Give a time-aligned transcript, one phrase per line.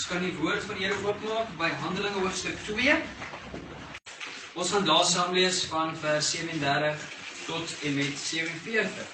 [0.00, 2.94] Ons kan die woord van Here oopmaak by Handelinge hoofstuk 2.
[4.56, 7.02] Ons gaan daar saam lees van vers 37
[7.44, 9.10] tot en met 47.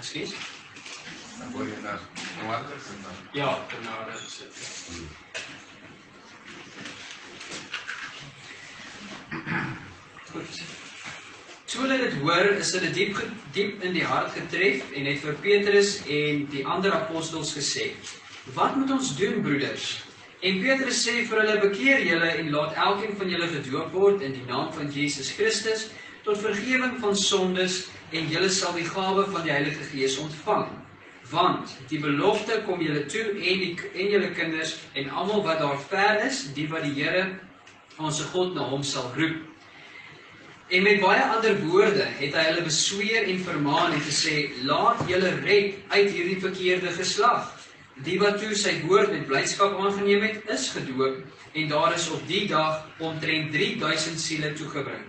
[0.00, 0.32] Askies?
[1.36, 1.98] Dan word jy na
[2.46, 3.20] water sit dan.
[3.36, 4.64] Ja, genade sit.
[10.32, 10.63] Goed.
[11.84, 13.18] Toe hulle dit hoor, is hulle diep
[13.52, 17.90] diep in die hart getref en het vir Petrus en die ander apostels gesê:
[18.56, 20.00] "Wat moet ons doen, broeders?"
[20.40, 24.32] En Petrus sê vir hulle: "Bekeer julle en laat elkeen van julle gedoop word in
[24.32, 25.90] die naam van Jesus Christus
[26.24, 27.78] tot vergifnis van sondes
[28.16, 30.66] en julle sal die gawe van die Heilige Gees ontvang."
[31.36, 35.80] Want die belofte kom julle toe en die en julle kinders en almal wat daar
[35.92, 37.28] ver is, die wat die Here
[37.98, 39.53] ons God na hom sal roep.
[40.74, 45.28] En met baie ander woorde het hy hulle besweer en vermaan en gesê: "Laat julle
[45.44, 47.52] red uit hierdie verkeerde geslag."
[48.08, 51.20] Die wat toe sy woord met blydskap aangeneem het, is gedoop
[51.60, 55.04] en daar is op die dag omtrent 3000 siele toegebring.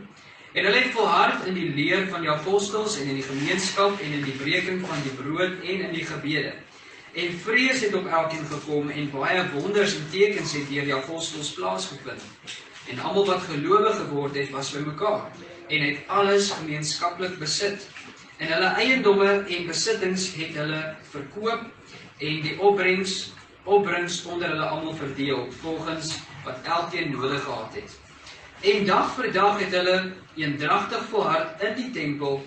[0.54, 4.14] En hulle het volhard in die leer van die apostels en in die gemeenskap en
[4.20, 6.54] in die breking van die brood en in die gebede.
[7.14, 11.56] En vrees het op elkeen gekom en baie wonders en tekens het deur die apostels
[11.58, 12.22] plaasgevind.
[12.92, 15.32] En almal wat gelowig geword het, was bymekaar
[15.68, 17.88] en het alles gemeenskaplik besit.
[18.38, 21.64] En hulle eiendomme en besittings het hulle verkoop
[22.18, 23.34] en die opbrengs
[23.66, 26.12] opbrengs onder hulle almal verdeel volgens
[26.44, 27.96] wat elkeen nodig gehad het.
[28.62, 29.96] En dag vir dag het hulle
[30.36, 32.44] eendragtig volhard in die tempel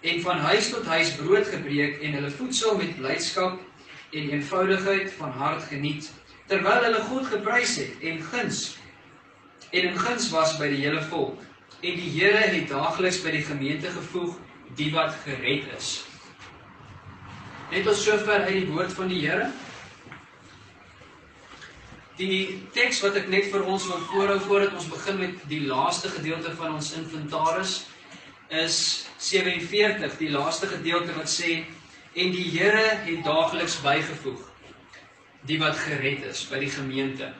[0.00, 3.60] en van huis tot huis brood gebreek en hulle voedsel met blydskap
[4.12, 6.10] en eenvoudigheid van hart geniet
[6.48, 8.64] terwyl hulle God geprys het en guns
[9.74, 11.42] en in guns was by die hele volk
[11.84, 14.36] en die Here het daagliks by die gemeente gevoeg
[14.78, 15.90] die wat gered is.
[17.72, 19.50] Net tot sover uit die woord van die Here.
[22.18, 26.12] Die teks wat ek net vir ons wil voorhou voordat ons begin met die laaste
[26.14, 27.80] gedeelte van ons inventaris
[28.54, 28.78] is
[29.18, 31.64] 47, die laaste gedeelte wat sê
[32.14, 34.50] en die Here het daagliks bygevoeg
[35.44, 37.34] die wat gered is by die gemeente.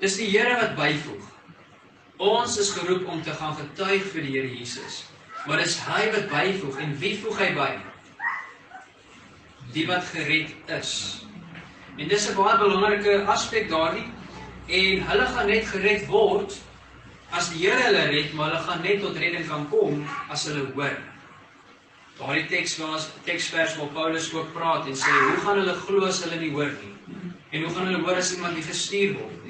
[0.00, 1.24] Dis die Here wat byvoeg.
[2.24, 5.02] Ons is geroep om te gaan getuig vir die Here Jesus.
[5.44, 7.68] Maar dis hy wat byvoeg en wie voeg hy by?
[9.74, 10.94] Die wat gered is.
[11.98, 14.08] En dis 'n baie belangrike aspek daardie
[14.68, 16.56] en hulle gaan net gered word
[17.30, 20.64] as die Here hulle red, maar hulle gaan net tot redding kan kom as hulle
[20.72, 20.96] hoor.
[22.18, 26.24] Daardie teks was teksvers waar Paulus ook praat en sê hoe gaan hulle glo as
[26.24, 26.94] hulle nie hoor nie?
[27.52, 29.49] En hoe gaan hulle hoor as iemand nie gestuur word nie?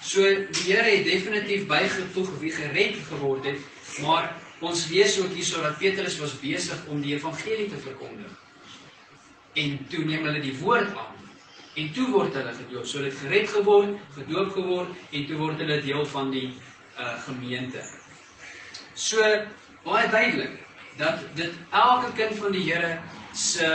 [0.00, 3.60] So die Here het definitief bygevoeg wie gered geword het,
[4.00, 4.32] maar
[4.64, 8.32] ons lees ook hierso dat Petrus was besig om die evangelie te verkondig.
[9.60, 11.18] En toe neem hulle die woord aan
[11.78, 12.86] en toe word hulle gedoop.
[12.86, 16.48] So hulle het gered geword, gedoop geword en toe word hulle deel van die
[17.00, 17.84] uh gemeente.
[18.94, 19.24] So
[19.84, 20.58] baie duidelik
[21.00, 22.98] dat dit elke kind van die Here
[23.32, 23.68] se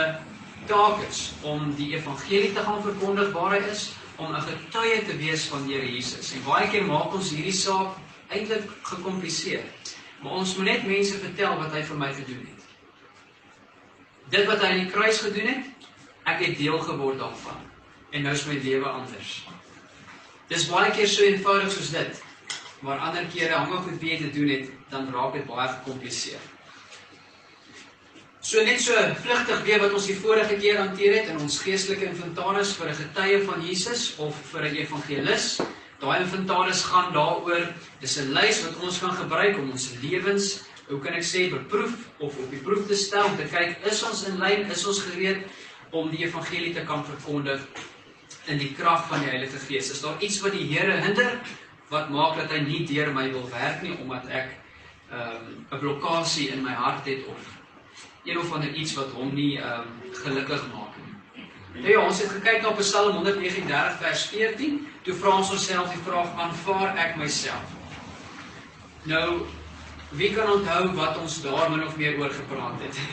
[0.66, 5.16] taak is om die evangelie te gaan verkondig waar hy is, om 'n getuie te
[5.16, 6.32] wees van die Here Jesus.
[6.32, 7.96] En baie keer maak ons hierdie saak
[8.28, 9.64] eintlik gekompliseer.
[10.22, 12.62] Maar ons moet net mense vertel wat hy vir my gedoen het.
[14.30, 15.88] Dit wat hy aan die kruis gedoen het,
[16.24, 17.60] ek het deel geword daarvan.
[18.10, 19.46] En nou is my lewe anders.
[20.48, 22.22] Dis baie keer so eenvoudig soos dit.
[22.80, 26.40] Maar ander kere hang af wie jy te doen het, dan raak dit baie gekompliseer.
[28.46, 32.06] So net so vlugtig weer wat ons die vorige keer hanteer het in ons geestelike
[32.06, 35.58] inventaris vir 'n getuie van Jesus of vir 'n evangelis.
[35.98, 37.66] Daai inventaris gaan daaroor,
[38.00, 41.94] dis 'n lys wat ons kan gebruik om ons lewens, hoe kan ek sê, beproef
[42.20, 45.02] of op die proef te stel om te kyk is ons in lyn, is ons
[45.02, 45.42] gereed
[45.90, 47.60] om die evangelie te kan verkondig
[48.46, 49.90] in die krag van die Heilige Gees.
[49.90, 51.40] Is daar iets wat die Here hinder
[51.88, 54.48] wat maak dat hy nie deur my wil werk nie omdat ek
[55.10, 57.55] ehm, 'n um, blokkade in my hart het of
[58.26, 61.46] een of ander iets wat hom nie ehm um, gelukkig maak nie.
[61.82, 64.78] Nou ja, ons het gekyk na Psalm 139 vers 14.
[65.02, 67.74] Toe vra ons onsself die vraag: aanvaar ek myself?
[69.06, 69.46] Nou,
[70.18, 72.98] wie kan onthou wat ons daar min of meer oor gepraat het?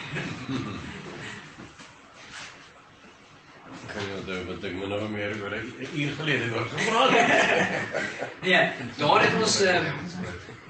[3.93, 7.29] Kan jy onthou wat ek min of meer oor 'n uur gelede oor gepraat het?
[8.47, 8.63] nee,
[8.97, 9.79] daar het ons uh,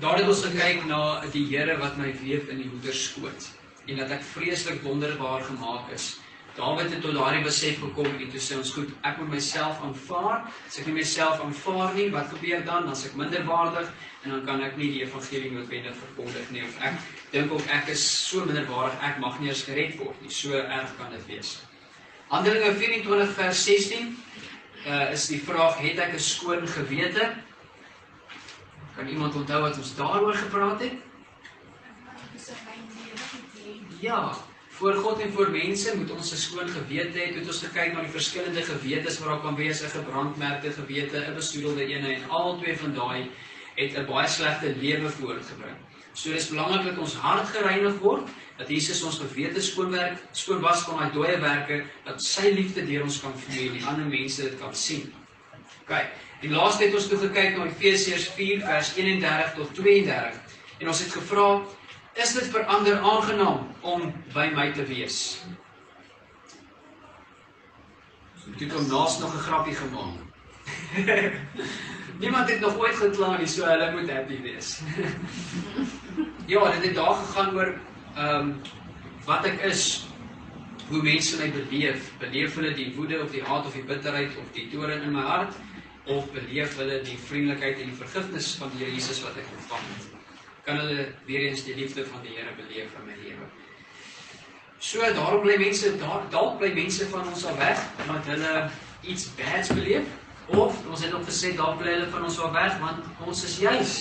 [0.04, 3.54] daar het ons gekyk na die Here wat my weef in die moeder skoot
[3.88, 6.14] en dat ek vreeslik wonderbaar gemaak is
[6.54, 10.44] Dawid het tot daardie besef gekom en toe sê ons goed, ek moet myself aanvaar.
[10.68, 12.86] As ek nie myself aanvaar nie, wat gebeur dan?
[12.86, 13.90] Dan is ek minderwaardig
[14.24, 17.00] en dan kan ek nie die evangelie noodwendig verkondig nie of ek
[17.34, 20.30] dink ook ek is so minderwaardig, ek mag nie eens gered word nie.
[20.32, 21.56] So erg kan dit wees.
[22.30, 24.14] Handelinge 24 vers 16
[24.86, 27.32] uh, is die vraag het ek 'n skoon gewete?
[28.94, 31.02] Kan iemand onthou wat ons daaroor gepraat het?
[34.04, 34.36] Ja,
[34.68, 37.36] voor God en voor mense moet ons 'n skoon gewete hê.
[37.36, 41.36] Moet ons kyk na die verskillende gewetes wat daar kan wees, 'n gebrandmerkte gewete, 'n
[41.36, 43.32] besoedelde een en al twee van daai
[43.76, 45.78] het 'n baie slegte lewe voortgebring.
[46.14, 48.28] So dis belangrik dat ons hart gereinig word,
[48.58, 53.04] dat Jesus ons gewete skoonwerk, skoon was van daai dooie werke, dat sy liefde deur
[53.04, 55.14] ons kan vloei en die ander mense dit kan sien.
[55.82, 55.92] OK.
[56.42, 60.34] En laaste het ons toe gekyk na Efesiërs 4 vers 31 tot 32
[60.80, 61.64] en ons het gevra
[62.14, 65.18] Is dit vir ander aangenaam om by my te wees?
[68.54, 70.22] Ek het hom naas nog 'n grappie gemaak.
[72.22, 74.82] Niemand het nog ooit gekla nie, so hulle moet happy wees.
[76.54, 77.74] ja, dit het daar gegaan oor
[78.16, 78.62] ehm um,
[79.26, 80.06] wat ek is,
[80.90, 84.52] hoe mense my beleef, beleef hulle die woede of die haat of die bitterheid of
[84.54, 85.56] die toorn in my hart
[86.06, 89.88] of beleef hulle die vriendelikheid en die vergifnis van die Here Jesus wat ek ontvang
[89.96, 90.23] het?
[90.64, 93.48] Kan hulle weer eens die liefde van die Here beleef in my lewe.
[94.80, 98.54] So daarom bly mense daar dalk bly mense van ons al weg omdat hulle
[99.02, 100.08] iets bads beleef
[100.48, 103.58] of ons het ook gesê dalk bly hulle van ons al weg want ons is
[103.64, 103.96] juis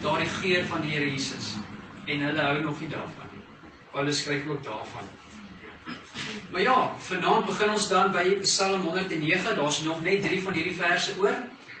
[0.00, 1.54] daardie geur van die Here Jesus
[2.06, 3.44] en hulle hou nog nie daarvan nie.
[3.92, 5.08] Paulus skryf ook daarvan.
[6.50, 9.56] Maar ja, vanaand begin ons dan by Psalm 109.
[9.56, 11.34] Daar's nog net 3 van hierdie verse oor.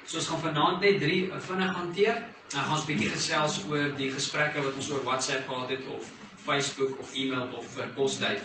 [0.04, 2.22] So ons gaan vanaand net 3 vinnig hanteer.
[2.52, 5.86] Nou gaan ons 'n bietjie gesels oor die gesprekke wat ons oor WhatsApp gehad het
[5.86, 6.10] of
[6.44, 8.44] Facebook of e-mail of vir posduif.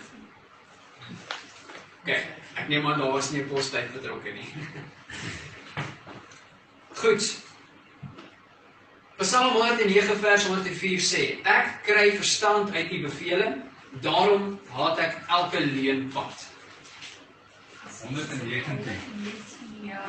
[2.01, 4.49] OK, ek neem aan daar was nie 'n posduif betrokke nie.
[7.01, 7.29] Goed.
[9.17, 13.61] Psalm 109 vers 104 sê: Ek kry verstand uit u beveling,
[14.01, 16.49] daarom haat ek elke leenpad.
[18.01, 18.97] 119.
[19.81, 20.05] Ja.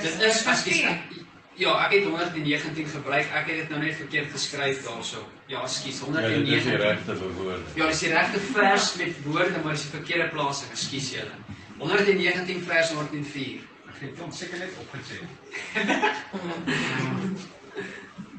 [0.00, 1.23] Dit is ekskuus.
[1.56, 3.26] Ja, ek het 119 gebruik.
[3.30, 5.22] Ek het dit nou net verkeerd geskryf daarso.
[5.46, 6.76] Ja, ekskuus, Ja, dit is die 119.
[6.76, 7.66] regte bewoording.
[7.74, 10.70] Ja, dis die regte vers met woorde, maar dis die verkeerde plasing.
[10.70, 11.30] Ekskuus julle.
[11.78, 13.60] 119 vers 104.
[13.94, 15.22] Ek het hom seker net opgeset.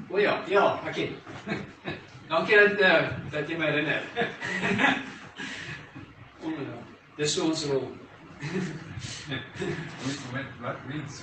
[0.10, 1.16] O ja, ja, okay.
[2.30, 4.02] Dankie dat uh, dat jy my herinner.
[6.44, 6.78] O ja.
[7.18, 7.90] Dis so ons rol.
[10.06, 11.22] Moet met wat mens.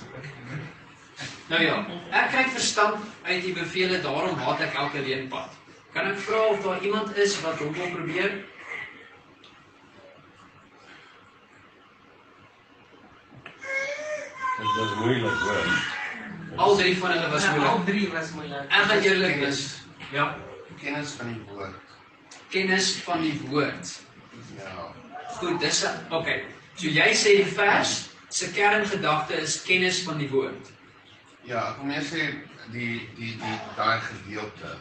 [1.47, 5.49] Nou ja, ek kry verstand uit die bevele, daarom haat ek elke leenpad.
[5.93, 8.31] Kan ek vra of daar iemand is wat hom wil probeer?
[14.57, 15.67] Dit was moeilik hoor.
[16.55, 17.85] Al drie van hulle was Al moeilik.
[17.85, 18.59] drie was moeilik.
[18.69, 19.61] Ek gaan eerlik wees.
[20.13, 20.35] Ja,
[20.81, 21.79] Kennis van die woord.
[22.49, 23.91] kennis van die woord.
[24.57, 24.91] Ja.
[25.37, 26.43] Goed, dis 'n okay.
[26.75, 30.69] So jy sê die vers se kerngedagte is kennis van die woord.
[31.43, 32.27] Ja, wil meer sê
[32.71, 34.77] die die die daai gedeelte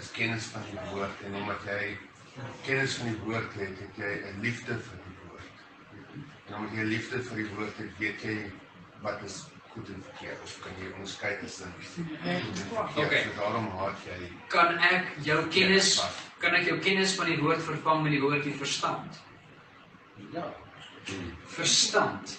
[0.00, 1.96] is kennis van die woord en omdat jy
[2.64, 5.52] kennis van die woord het, het jy 'n liefde vir die woord.
[6.46, 8.38] En omdat jy liefde vir die woord het, weet jy
[9.04, 9.44] wat is
[9.76, 13.06] goed en verkeerd of kan jy onderskei tussen goed en verkeerd.
[13.06, 13.22] Okay.
[13.22, 16.08] So daarom haat jy Kan ek jou kennis Ja,
[16.40, 19.20] kan ek jou kennis van die woord vervang met die woordjie verstand?
[20.32, 20.48] Ja.
[21.44, 22.38] Verstand.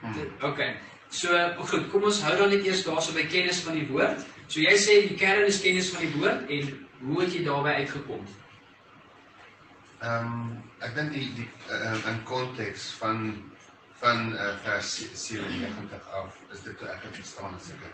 [0.00, 0.30] Hmm.
[0.40, 0.76] Okay.
[1.10, 1.32] So
[1.70, 4.24] goed, kom ons hou dan net eers daarso by kennis van die woord.
[4.48, 6.72] So jy sê die kern is kennis van die woord en
[7.04, 8.26] hoe het jy daarbey uitgekom?
[10.02, 10.48] Ehm um,
[10.84, 13.32] ek dink die die uh, in konteks van
[13.98, 17.88] van uh, vers 97 af is dit toe ek het verstaan as ek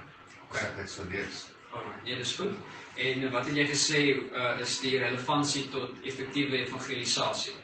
[0.54, 0.70] Okay.
[0.76, 1.46] dit so lees.
[1.72, 2.52] Alright, nee, dis goed.
[2.94, 7.54] En wat het jy gesê uh, is die relevantie tot effektiewe evangelisasie?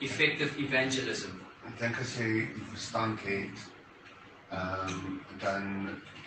[0.00, 1.34] Effective evangelism.
[1.80, 3.68] Dink as jy die verstand het
[4.50, 5.66] ehm um, dan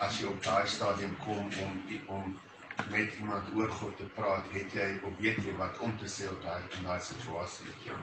[0.01, 1.75] as jy op daai stadium kom om
[2.07, 2.39] om
[2.89, 6.29] met iemand oor God te praat, het jy of weet jy wat om te sê
[6.31, 7.69] op daai in daai situasie.
[7.85, 7.97] Ja.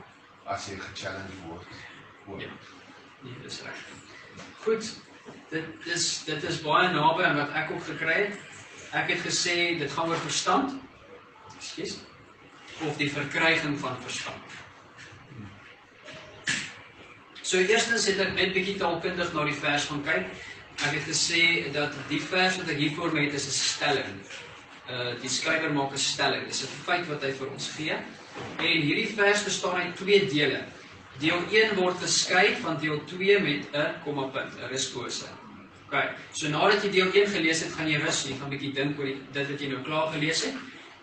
[0.53, 1.67] As jy ge-challenge word.
[2.25, 2.45] word.
[2.45, 2.51] Ja.
[3.21, 3.83] Nee, dis reg.
[4.63, 4.93] Goed.
[5.51, 8.39] Dit is dit is baie naby aan wat ek ook gekry het.
[8.95, 10.79] Ek het gesê dit gaan oor verstand.
[11.57, 11.99] Ekskuus.
[12.87, 14.59] Of die verkryging van verstand.
[17.51, 20.27] So eerstens het ek net bietjie taalkundig na die vers gaan kyk.
[20.87, 21.41] Ek het gesê
[21.75, 24.13] dat die vers wat ek hier voor my het is 'n stelling.
[24.87, 26.45] Uh die skrywer maak 'n stelling.
[26.47, 27.97] Dis 'n feit wat hy vir ons gee.
[28.57, 30.61] En hierdie vers bestaan uit twee dele.
[31.19, 35.27] Deel 1 word geskei van deel 2 met 'n kommapunt, 'n ruspose.
[35.87, 36.07] OK.
[36.31, 38.99] So nadat jy deel 1 gelees het, gaan jy rus, jy gaan 'n bietjie dink
[38.99, 40.55] oor die, dit wat jy nou klaar gelees het.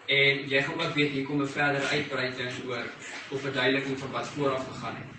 [0.07, 2.87] En jy gaan ook weet hier kom 'n verdere uitbreiding oor
[3.29, 5.18] of verduideliking van wat vooraf gegaan het.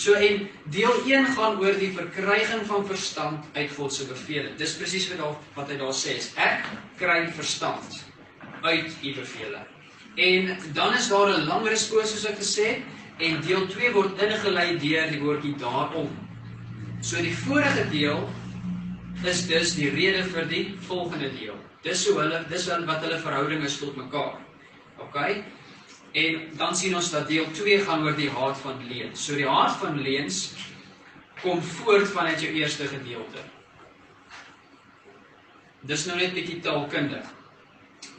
[0.00, 4.54] So en deel 1 gaan oor die verkryging van verstand uit God se bevele.
[4.56, 6.64] Dis presies wat daar wat hy daar sê is ek
[7.00, 7.98] kry verstand
[8.64, 9.60] uit u bevele.
[10.16, 14.22] En dan is daar 'n langer respoos soos ek gesê het en deel 2 word
[14.22, 16.08] ingelei deur die woordjie daarom.
[17.02, 18.28] So die vorige deel
[19.24, 21.56] is dus die rede vir die volgende deel.
[21.82, 24.40] Dis hoe hulle dis wat hulle verhouding is tot mekaar.
[24.98, 25.16] OK?
[26.12, 29.24] En dan sien ons dat deel 2 gaan oor die haat van leuns.
[29.24, 30.40] So die haat van leuns
[31.40, 33.44] kom voort vanuit jou eerste gedeelte.
[35.86, 37.28] Dis nou net bietjie taalkundig.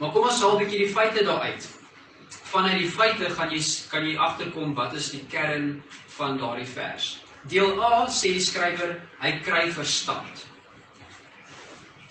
[0.00, 1.68] Maar kom ons haal bietjie die feite daaruit.
[2.52, 3.60] Vanuit die feite gaan jy
[3.92, 5.76] kan jy agterkom wat is die kern
[6.16, 7.12] van daardie vers.
[7.50, 10.44] Deel A sê die skrywer, hy kry verstand.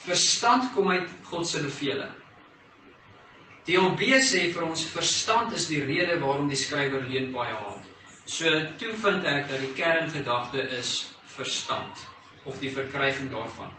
[0.06, 2.21] Verstand kom uit God se beveling.
[3.72, 7.86] Deel B sê vir ons verstand is die rede waarom die skrywer leen baie haat.
[8.28, 8.50] So
[8.82, 10.90] toe vind ek dat die kerngedagte is
[11.38, 12.02] verstand
[12.44, 13.72] of die verkryging daarvan.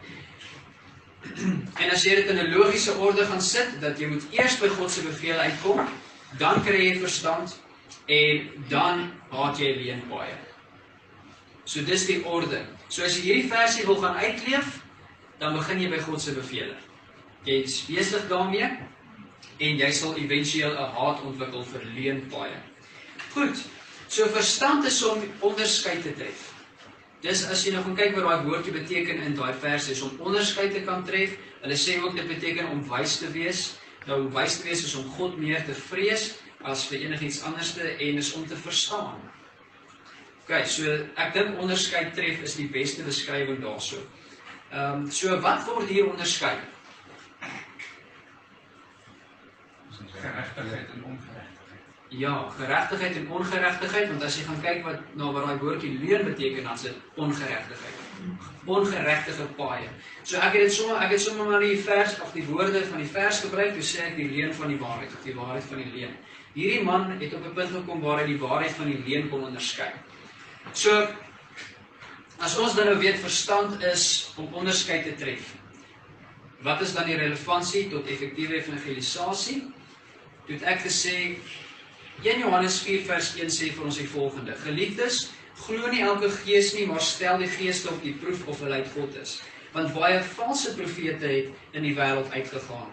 [1.83, 4.71] En as jy dit in 'n logiese orde gaan sit dat jy moet eers by
[4.79, 5.85] God se beveel uitkom,
[6.41, 7.53] dan kry jy verstand
[8.09, 10.39] en dan haat jy leen baie.
[11.65, 12.65] So dis die orde.
[12.89, 14.81] So as jy hierdie versie wil gaan uitleef,
[15.39, 16.73] dan begin jy by God se beveel.
[17.45, 18.73] Jy is besig daarmee
[19.59, 22.59] en jy sal éventueel 'n haat ontwikkel vir leenpaaie.
[23.35, 23.57] Goed.
[24.09, 26.53] So verstand is om onderskeid te tref.
[27.23, 30.19] Dis as jy nou gaan kyk wat daai woordjie beteken in daai vers is om
[30.19, 31.37] onderskeid te kan tref.
[31.63, 33.77] Hulle sê ook dit beteken om wys te wees.
[34.07, 36.35] Nou wys te wees is om God meer te vrees
[36.67, 39.21] as vir enigiets anderste en is om te verstaan.
[40.43, 44.03] OK, so ek dink onderskeid tref is die beste beskrywing daarso.
[44.73, 46.57] Ehm um, so wat word hier onderskei?
[50.11, 51.53] Geregtigheid en ongeregtigheid.
[52.13, 55.93] Ja, geregtigheid en ongeregtigheid, want as jy gaan kyk wat na nou, wat daai woordjie
[56.03, 58.01] leuen beteken, dan is dit ongeregtigheid.
[58.65, 59.89] Ongeregtige paaie.
[60.23, 63.01] So ek het dit sommer ek het sommer maar die vers of die woorde van
[63.01, 65.83] die vers gebruik, toe sê ek die leuen van die waarheid of die waarheid van
[65.83, 66.15] die leuen.
[66.53, 69.49] Hierdie man het op 'n punt gekom waar hy die waarheid van die leuen kon
[69.49, 69.91] onderskei.
[70.73, 71.09] So
[72.39, 75.55] as ons dan nou weet verstand is om onderskeid te tref.
[76.63, 79.63] Wat is dan die relevantie tot effektiewe evangelisasie?
[80.47, 81.17] Toe het ek gesê
[82.23, 85.29] 1 Johannes 4 vers 1 sê vir ons die volgende: Geliefdes,
[85.67, 88.91] glo nie elke gees nie, maar stel die geeste op die proef of hulle uit
[88.97, 89.37] God is,
[89.75, 92.91] want baie valse profete het in die wêreld uitgegaan.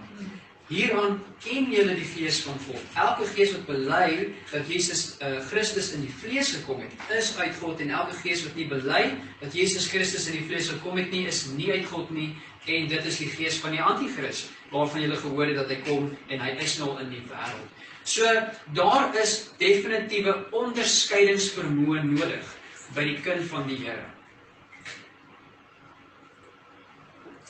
[0.70, 2.82] Hieraan ken julle die gees van God.
[2.94, 4.10] Elke gees wat bely
[4.52, 8.44] dat Jesus uh, Christus in die vlees gekom het, is uit God en elke gees
[8.46, 9.02] wat nie bely
[9.42, 12.36] dat Jesus Christus in die vlees gekom het nie, is nie uit God nie
[12.70, 16.10] en dit is die gees van die anti-kris waarvan julle gehoor het dat hy kom
[16.28, 17.76] en hy is nou in die wêreld.
[18.10, 18.26] So
[18.74, 22.56] daar is definitiewe onderskeidingsvermoë nodig
[22.96, 24.08] by die kind van die Here.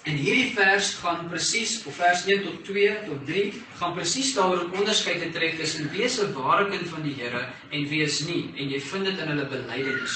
[0.08, 3.44] En hierdie vers gaan presies op vers 1 tot 2 tot 3
[3.82, 7.44] gaan presies daaroor om onderskeid te trek tussen wie se ware kind van die Here
[7.70, 10.16] en wie is nie en jy vind dit in hulle belydenis.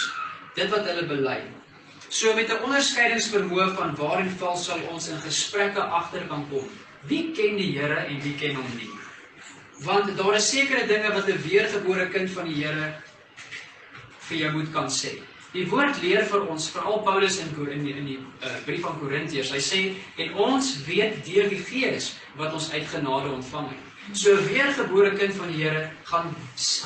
[0.58, 1.42] Dit wat hulle bely.
[2.10, 6.68] So met 'n onderskeidingsvermoë van waar en val sal ons in gesprekke agter kan kom.
[7.08, 8.90] Wie ken die Here en wie ken hom nie?
[9.84, 12.94] Want daar is sekere dinge wat 'n weergebore kind van die Here
[14.28, 15.20] vir jou moet kan sê.
[15.54, 19.00] Die woord leer vir ons, veral Paulus in in die, in die uh, brief aan
[19.00, 19.52] Korintiërs.
[19.52, 19.82] Hy sê
[20.18, 24.18] en ons weet deur die Gees wat ons uit genade ontvang het.
[24.18, 26.34] So weergebore kind van die Here gaan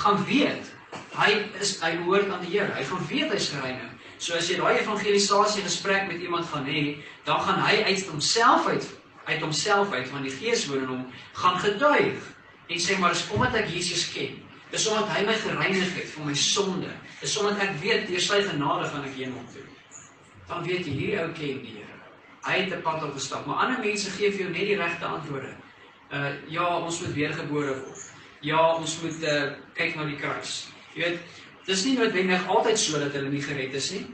[0.02, 0.74] gaan weet
[1.14, 1.32] hy
[1.62, 2.74] is hy hoort aan die Here.
[2.74, 3.94] Hy gaan weet hy's gereinig.
[4.18, 8.68] So as jy daai evangelisasie gesprek met iemand gaan hê, dan gaan hy uit homself
[8.68, 8.88] uit
[9.28, 11.06] uit homself uit van die Gees woon in hom
[11.38, 12.28] gaan getuig
[12.68, 14.36] en sê maar dis omdat ek Jesus ken.
[14.72, 16.92] Dis omdat hy my gereinig het van my sonde.
[17.22, 19.64] Dis omdat ek weet deur sy genade gaan ek hemel toe.
[20.48, 21.96] Dan weet jy hierdie ou ken die Here.
[22.48, 25.06] Hy het 'n pad op gestap, maar ander mense gee vir jou net die regte
[25.06, 25.56] antwoorde.
[26.12, 28.12] Uh ja, ons moet weergebore word.
[28.42, 30.68] Ja, ons moet uh kyk na die kruis.
[30.96, 31.20] Jy weet,
[31.68, 34.06] Dis nie noodwendig altyd so dat hulle nie gered is nie,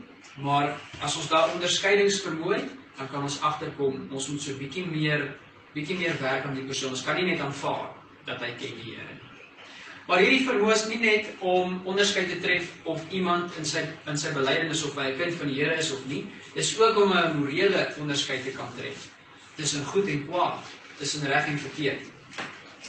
[0.41, 0.72] maar
[1.05, 5.28] as ons daar onderskeidings vermoë het, dan kan ons agterkom ons moet so bietjie meer
[5.74, 6.94] bietjie meer werk aan die persoon.
[6.94, 7.90] Ons kan nie net aanvaar
[8.28, 9.34] dat hy ken die Here nie.
[10.08, 14.20] Maar hierdie vermoë is nie net om onderskeid te tref of iemand in sy in
[14.20, 16.26] sy belydenis of hy 'n kind van die Here is of nie.
[16.54, 19.08] Dis ook om 'n morele onderskeid te kan tref
[19.56, 20.60] tussen goed en kwaad,
[20.98, 22.06] tussen reg en verkeerd.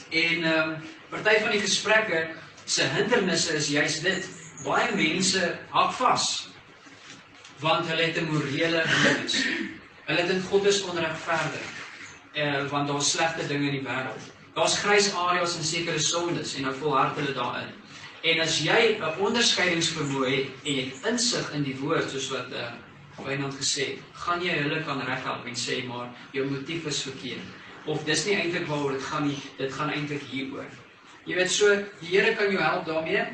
[0.09, 0.75] En ehm um,
[1.09, 2.27] party van die gesprekke
[2.65, 4.27] se hindernisse is juis dit.
[4.65, 6.49] Baie mense hak vas
[7.59, 9.35] want hulle het 'n morele hindernis.
[10.05, 11.69] Hulle dink God is onregverdig.
[12.33, 14.27] Eh want daar's slegte dinge in die wêreld.
[14.53, 17.71] Daar's grys areas en sekere sondes en nou volhard hulle daarin.
[18.21, 22.51] En as jy 'n onderskeidingsvermoë het en jy het insig in die woord soos wat
[22.51, 26.85] eh uh, Wynand gesê het, gaan jy hulle kan reghelp en sê maar jou motief
[26.85, 27.47] is verkeerd.
[27.85, 30.65] Of dis nie eintlik waaroor dit gaan nie, dit gaan eintlik hieroor.
[31.25, 33.25] Jy weet so, die Here kan jou help daarmee.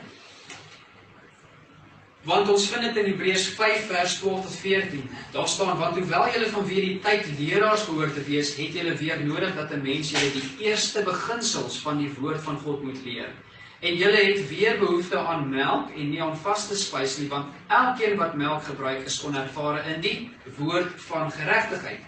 [2.22, 5.06] Want ons vind dit in Hebreërs 5 vers 12 tot 14.
[5.34, 8.94] Daar staan want hoewel julle van wie die tyd leraars behoort te wees, het julle
[9.00, 13.00] weer nodig dat 'n mens julle die eerste beginsels van die woord van God moet
[13.06, 13.32] leer.
[13.80, 18.18] En julle het weer behoefte aan melk en nie aan vaste spys nie, want elkeen
[18.18, 22.06] wat melk gebruik is onervare in die woord van geregtigheid.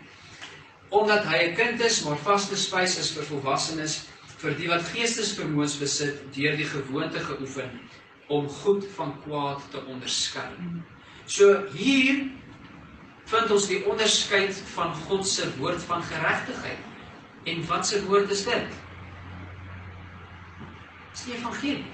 [0.90, 4.06] Omdat hy 'n kind is, maar vaste spys is vir volwassenes,
[4.38, 7.70] vir die wat geestesvermoëns besit deur die gewoonte geoefen
[8.28, 10.48] om goed van kwaad te onderskei.
[11.26, 12.26] So hier
[13.26, 16.80] vind ons die onderskeid van God se woord van geregtigheid.
[17.44, 18.80] En wat se woord is dit?
[21.12, 21.92] Dis die evangelie.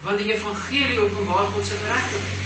[0.00, 2.44] Want die evangelie openbaar God se geregtigheid.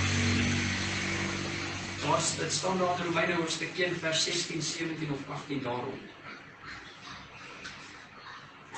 [2.01, 5.99] Daar's dit staan daar in Romeine hoofstuk 1 vers 16, 17 of 18 daarop.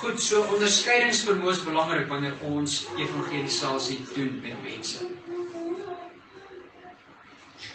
[0.03, 5.05] Goed, so onderskeidingsvermoë is belangrik wanneer ons evangelisasie doen met mense.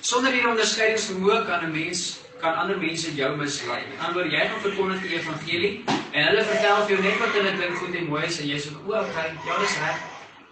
[0.03, 2.01] Sonder hierdie onderskeidingsvermoë kan 'n mens
[2.41, 3.79] kan ander mense jou mislei.
[4.07, 5.71] Anders jy gaan verkondig die evangelie
[6.11, 8.59] en hulle vertel vir jou net wat hulle dink goed en mooi is en jy
[8.59, 10.03] sê o, okay, ja, dis reg.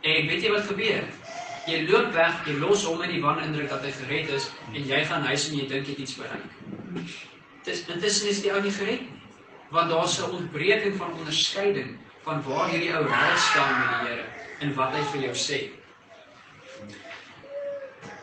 [0.02, 1.04] En weet jy wat gebeur?
[1.68, 5.04] Jy loop weg, jy los hom in die wanindruk dat hy gered is en jy
[5.12, 6.48] gaan huis en jy dink jy het iets bereik.
[7.66, 9.15] Dis intussen is die ou nie gered nie
[9.76, 14.26] want daar's 'n ontbreking van onderskeiding van waar hierdie ou reg staan met die Here
[14.60, 15.60] en wat hy vir jou sê.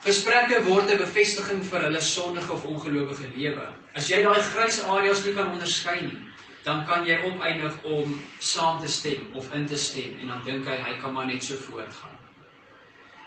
[0.02, 3.66] Gesprekke word 'n bevestiging vir hulle sondige of ongelowige lewe.
[3.94, 6.18] As jy daai grys areas nie kan onderskei nie,
[6.64, 10.66] dan kan jy opeindig om saam te stem of in te stem en dan dink
[10.66, 12.18] hy hy kan maar net so voortgaan.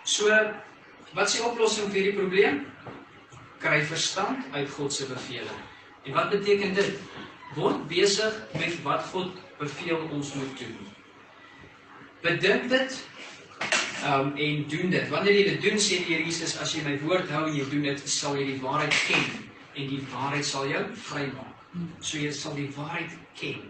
[0.04, 0.28] So,
[1.14, 2.66] wat is die oplossing vir hierdie probleem?
[3.60, 5.62] Kry verstand uit God se beveling.
[6.04, 7.00] En wat beteken dit?
[7.54, 10.78] Word besig met wat God beveel ons moet doen.
[12.26, 12.98] Bedink dit
[14.06, 15.10] um en doen dit.
[15.10, 17.66] Wanneer jy dit doen, sê die Here Jesus, as jy my woord hou en jy
[17.72, 19.26] doen dit, sal jy die waarheid ken
[19.76, 21.54] en die waarheid sal jou vrymaak.
[22.00, 23.64] So jy sal die waarheid ken.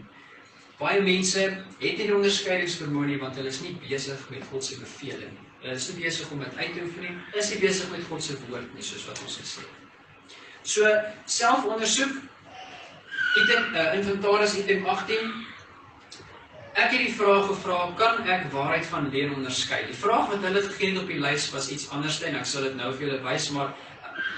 [0.79, 1.41] Baie mense
[1.79, 5.45] het nie onderskeidingsvermoë nie want hulle is nie besig met God se beveling nie.
[5.63, 7.13] Hulle is nie besig om dit uit te oefen nie.
[7.31, 10.35] Hulle is nie besig met God se woord nie, soos wat ons gesê het.
[10.65, 10.91] So
[11.31, 12.19] selfondersoek
[13.43, 15.45] item uh, inventaris item 18
[16.75, 19.85] Ek het die vraag gevra, kan ek waarheid van leuen onderskei?
[19.87, 22.65] Die vraag wat hulle gegee het op die lys was iets anders en ek sal
[22.67, 23.71] dit nou vir julle wys, maar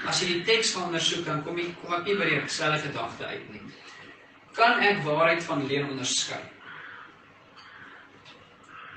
[0.06, 2.84] as jy die teks gaan ondersoek dan kom jy kom ek nie by die selfde
[2.84, 3.64] gedagte uit nie.
[4.54, 6.38] Kan ek waarheid van leuen onderskei?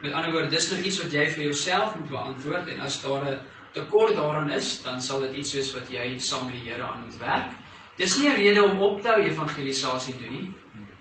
[0.06, 3.26] Met ander woorde, dis nog iets wat jy vir jouself moet beantwoord en as daar
[3.32, 3.40] 'n
[3.74, 7.04] tekort daarin is, dan sal dit iets wees wat jy saam met die Here aan
[7.06, 7.52] moet werk.
[7.98, 10.54] Dis nie 'n rede om op te hou evangelisasie doen nie.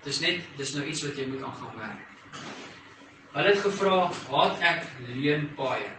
[0.03, 2.07] Dis net dis nou iets wat jy moet aangaan werk.
[3.33, 5.89] Hulle het gevra, "Haat ek leenpaaie?"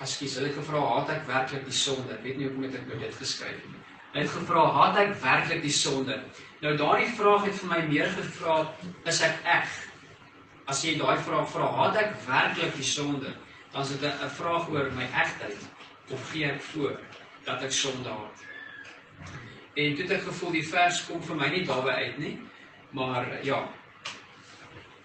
[0.00, 2.98] Askies, hulle het gevra, "Haat ek werklik die sonde?" Ek weet nie hoekom ek nou
[2.98, 3.80] dit geskryf het nie.
[4.12, 6.22] Hulle het gevra, "Haat ek werklik die sonde?"
[6.60, 9.68] Nou daardie vraag het vir my meer gevra, "Is ek eg?"
[10.66, 13.34] As jy daai vraag vra, "Haat ek werklik die sonde?"
[13.72, 15.58] Dan is dit 'n vraag oor my egtheid
[16.10, 16.98] of gee ek voor?
[17.50, 18.30] Dat ek sondaar.
[19.74, 22.34] En toe het ek gevoel die vers kom vir my nie daarby uit nie,
[22.96, 23.60] maar ja.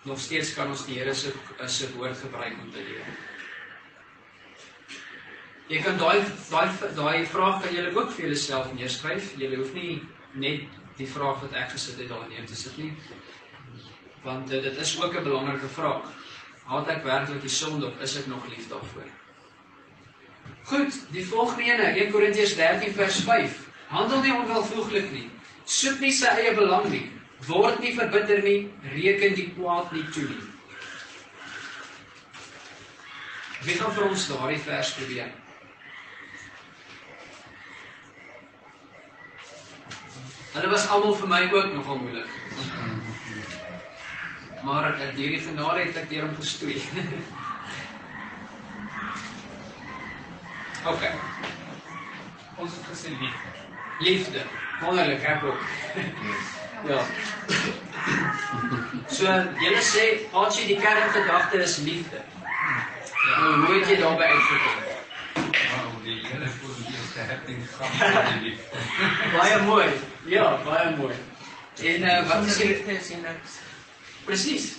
[0.06, 1.34] Nog steeds kan ons die Here se
[1.68, 3.08] se woord gebruik om te leer.
[5.68, 9.32] Jy kan daai daai daai vraag kan jy ook vir jouself neerskryf.
[9.42, 10.02] Jy hoef nie
[10.34, 10.68] net
[11.00, 12.92] die vraag wat ek gesit het daar neer te sit nie.
[14.26, 16.06] Want dit is ook 'n belangrike vraag.
[16.66, 19.25] Haat ek werklik die sonde of is ek nog lief daarvoor?
[20.66, 23.58] Goed, die volgende ene, 1 Korintiërs 13 vers 5.
[23.88, 25.28] Handel nie onwelvoeglik nie.
[25.70, 27.06] Soek nie sy eie belang nie.
[27.46, 30.42] Word nie verbitter nie, reken die kwaad nie toe nie.
[33.66, 35.30] Wie gaan vir ons daardie vers probeer?
[40.56, 42.30] Hulle was almal vir my ook nogal moeilik.
[44.66, 46.80] Maar ek het hierdie genade het ek deur hom gestoei.
[50.86, 51.04] OK.
[52.56, 53.50] Ons het gesê liefde.
[54.00, 54.42] Liefde.
[54.82, 55.62] Wonderlik, ek ook.
[56.90, 57.02] ja.
[59.10, 59.26] So
[59.64, 62.22] julle sê jy die kerngedagte is liefde.
[63.26, 64.84] Nou hoe het jy daarby uitgekom?
[66.06, 66.50] Die hele
[67.18, 68.84] gaan die liefde.
[69.34, 69.88] Baie mooi.
[70.30, 71.16] Ja, baie mooi.
[71.82, 73.58] En uh, wat is die liefde is en niks.
[74.26, 74.76] presies?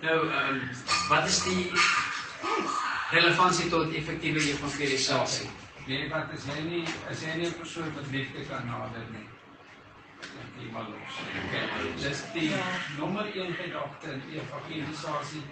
[0.00, 0.60] Nou um,
[1.08, 1.70] wat is die
[3.10, 5.48] relevantie tot effektiewe evangelisasie?
[5.86, 9.28] Nee, wat is jy nie, as jy nie 'n persoon wat liefde kan nader nie.
[10.20, 11.14] Dan iemand los.
[12.02, 12.50] Dis die
[12.98, 15.42] nommer 1 gedagte in evangelisasie.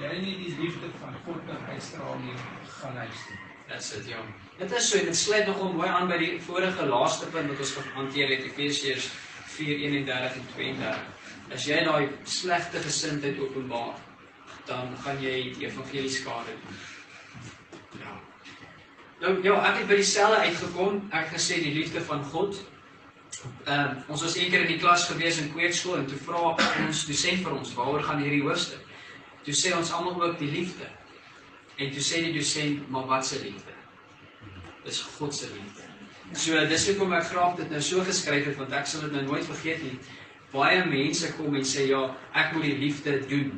[0.00, 2.34] Jy nie die liefde van God kan uitstraal nie,
[2.80, 3.38] gaan luister.
[3.68, 4.16] That's it, ja.
[4.58, 7.58] Dit is so en dit sluit nogal mooi aan by die vorige laaste punt wat
[7.58, 9.10] ons gehanteer het, Efesiërs
[9.58, 10.98] 4:31 en 32.
[11.52, 13.94] As jy daai slegte gesindheid openbaar,
[14.68, 16.80] dan gaan jy die evangelie skade doen.
[18.00, 18.16] Ja.
[19.20, 21.00] Nou ja, ek het by dieselfde uitgekom.
[21.10, 22.60] Ek het gesê die liefde van God.
[23.64, 26.54] Ehm uh, ons was eendag in die klas gewees in kweekskool en toe vra
[26.84, 28.84] ons dosent vir ons waaroor gaan hierdie hoofstuk.
[29.46, 30.88] Toe sê ons almal ook die liefde.
[31.78, 33.74] En toe sê die dosent, maar wat se liefde?
[34.84, 35.86] Dis God se liefde.
[36.36, 39.24] So dis hoekom ek graag dit nou so geskryf het want ek sal dit nou
[39.30, 39.96] nooit vergeet nie.
[40.52, 42.02] Baie mense kom en sê ja,
[42.36, 43.52] ek moet die liefde doen.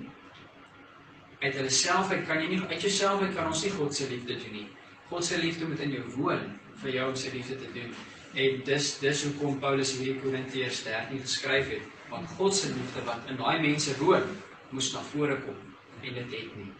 [1.40, 4.08] Uit hulle self uit kan jy nie uit jouself uit kan ons nie God se
[4.10, 4.66] liefde doen nie.
[5.08, 6.44] God se liefde moet in jou woon
[6.82, 7.94] vir jou om sy liefde te doen.
[8.34, 13.26] En dis dis hoekom Paulus hierdie Korintiërs 13 geskryf het, want God se liefde wat
[13.32, 14.28] in daai mense woon,
[14.70, 15.58] moes na vore kom
[16.00, 16.70] en dit het nie.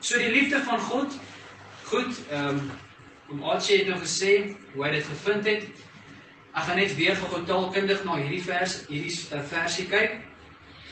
[0.00, 1.14] So die liefde van God,
[1.88, 2.70] goed, ehm um,
[3.28, 5.64] om Archie het nou gesê hoe hy dit gevind het.
[6.56, 10.14] Ek gaan net weer gou taalkundig na hierdie vers, hierdie uh, versie kyk.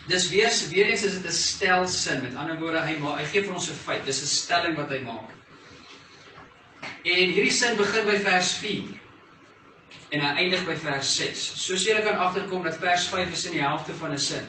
[0.06, 2.22] Dis weer weer eens is dit 'n stelsin.
[2.22, 4.04] Met ander woorde, hy maak hy gee vir ons 'n feit.
[4.04, 5.30] Dis 'n stelling wat hy maak.
[7.02, 8.84] En hierdie sin begin by vers 4
[10.10, 11.52] en hy eindig by vers 6.
[11.66, 14.46] Soos julle kan agterkom dat vers 5 is in die helfte van 'n sin.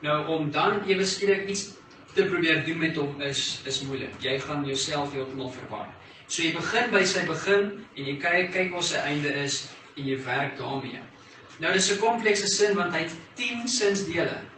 [0.00, 1.70] Nou om dan ewe skielik iets
[2.14, 4.14] te probeer doen met hom is is moeilik.
[4.20, 5.88] Jy gaan jouself heeltemal verwar.
[6.26, 10.06] So jy begin by sy begin en jy kyk kyk waar sy einde is en
[10.06, 11.00] jy werk daarmee.
[11.58, 14.51] Nou dis 'n komplekse sin want hy het 10 sinsdele.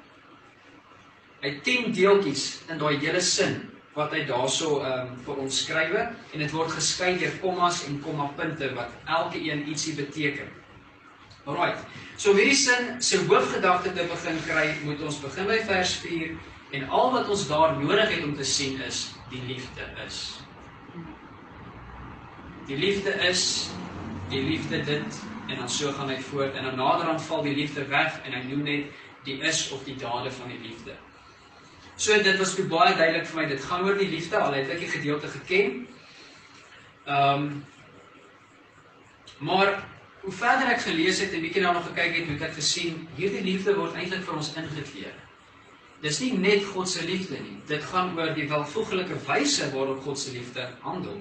[1.44, 3.59] Hy het 10 deeltjies in daai hele sin
[3.92, 8.70] wat hy daarso um, vir ons skrywe en dit word geskei deur kommas en kommapunte
[8.78, 10.48] wat elke een ietsie beteken.
[11.44, 11.85] Alraight.
[12.16, 16.33] So om hierdie sin se hoofgedagte te begin kry, moet ons begin by vers 4
[16.80, 20.24] en al wat ons daar nodig het om te sien is die liefde is.
[22.72, 23.46] Die liefde is
[24.33, 27.85] die liefde dit en dan so gaan hy voort en dan naderhand val die liefde
[27.92, 30.96] weg en hy noem net die is of die dade van die liefde.
[31.96, 34.80] So dit was baie duidelik vir my dit gaan oor die liefde al het ek
[34.83, 35.87] die gedeelte geken.
[37.07, 37.64] Ehm um,
[39.38, 39.70] maar
[40.22, 43.74] hoe verder ek gelees het en bietjie daarna gekyk het, het ek gesien hierdie liefde
[43.76, 45.16] word eintlik vir ons ingekleer.
[46.04, 47.59] Dis nie net God se liefde nie.
[47.68, 51.18] Dit gaan oor die welvoeglike wyse waarop God se liefde handel.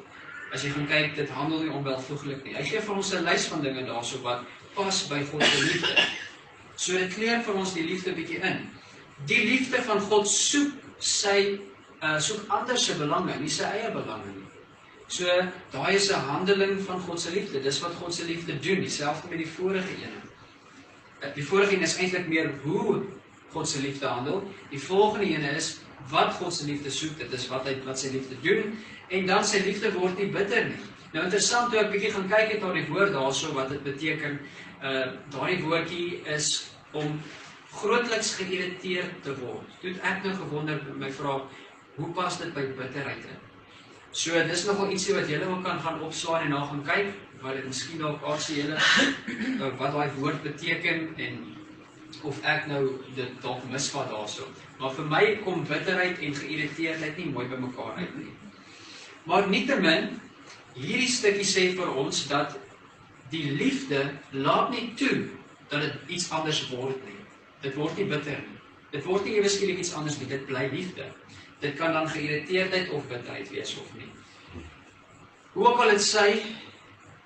[0.54, 2.56] As jy gaan kyk, dit handel nie onwelvoeglik nie.
[2.56, 6.08] Hy gee vir ons 'n lys van dinge daarso wat pas by God se liefde.
[6.76, 8.70] So dit kleur vir ons die liefde bietjie in.
[9.30, 11.60] Die liefde van God soek sy
[12.04, 14.48] uh soek ander se belange, nie sy eie belange nie.
[15.08, 15.26] So
[15.72, 17.62] daai is 'n handeling van God se liefde.
[17.62, 20.18] Dis wat God se liefde doen, dieselfde met die vorige een.
[21.22, 23.04] Uh, die vorige een is eintlik meer hoe
[23.52, 24.44] God se liefde handel.
[24.70, 28.10] Die volgende een is wat God se liefde soek, dit is wat hy wat sy
[28.12, 28.74] liefde doen
[29.10, 30.82] en dan sy liefde word nie bitter nie.
[31.14, 34.40] Nou interessant toe ek bietjie gaan kyk het na die woord daarso wat dit beteken.
[34.82, 37.22] Uh daardie woordjie is om
[37.74, 39.70] grootliks geïrriteerd te word.
[39.82, 41.40] Toe ek nou gewonder my vra
[41.96, 43.42] hoe pas dit by bitterheid in?
[44.14, 47.58] So dis nogal ietsie wat julle ook kan gaan opslaan en na gaan kyk wat
[47.58, 51.40] dit miskien dalk aardse julle uh, wat daai woord beteken en
[52.30, 52.84] of ek nou
[53.18, 54.46] dit dalk misvat daarso.
[54.80, 58.30] Maar vir my kom bitterheid en geïrriteerdheid nie mooi by mekaar uit nie.
[59.26, 60.12] Maar nietemin
[60.78, 62.54] hierdie stukkie sê vir ons dat
[63.34, 64.06] die liefde
[64.46, 65.26] laat nie toe
[65.72, 67.13] dat dit iets anders word nie.
[67.64, 68.60] Dit word nie bitter nie.
[68.94, 70.30] Dit word nie eweskielik iets anders nie.
[70.30, 71.08] Dit bly liefde.
[71.64, 74.10] Dit kan dan geïrriteerdheid of bitterheid wees of nie.
[75.54, 76.28] Hoe ook al dit sê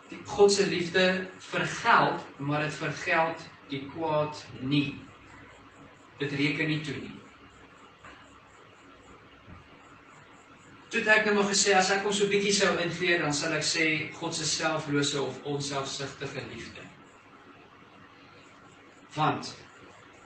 [0.08, 5.00] die God se liefde vergeld, maar dit vergeld die kwaad nie.
[6.21, 7.15] Dit reken nie toe nie.
[10.88, 13.65] Toe ek nou maar gesê as ek hom so bietjie sou invleer, dan sal ek
[13.67, 16.86] sê God se selflose of onselfsugtige liefde.
[19.17, 19.52] Want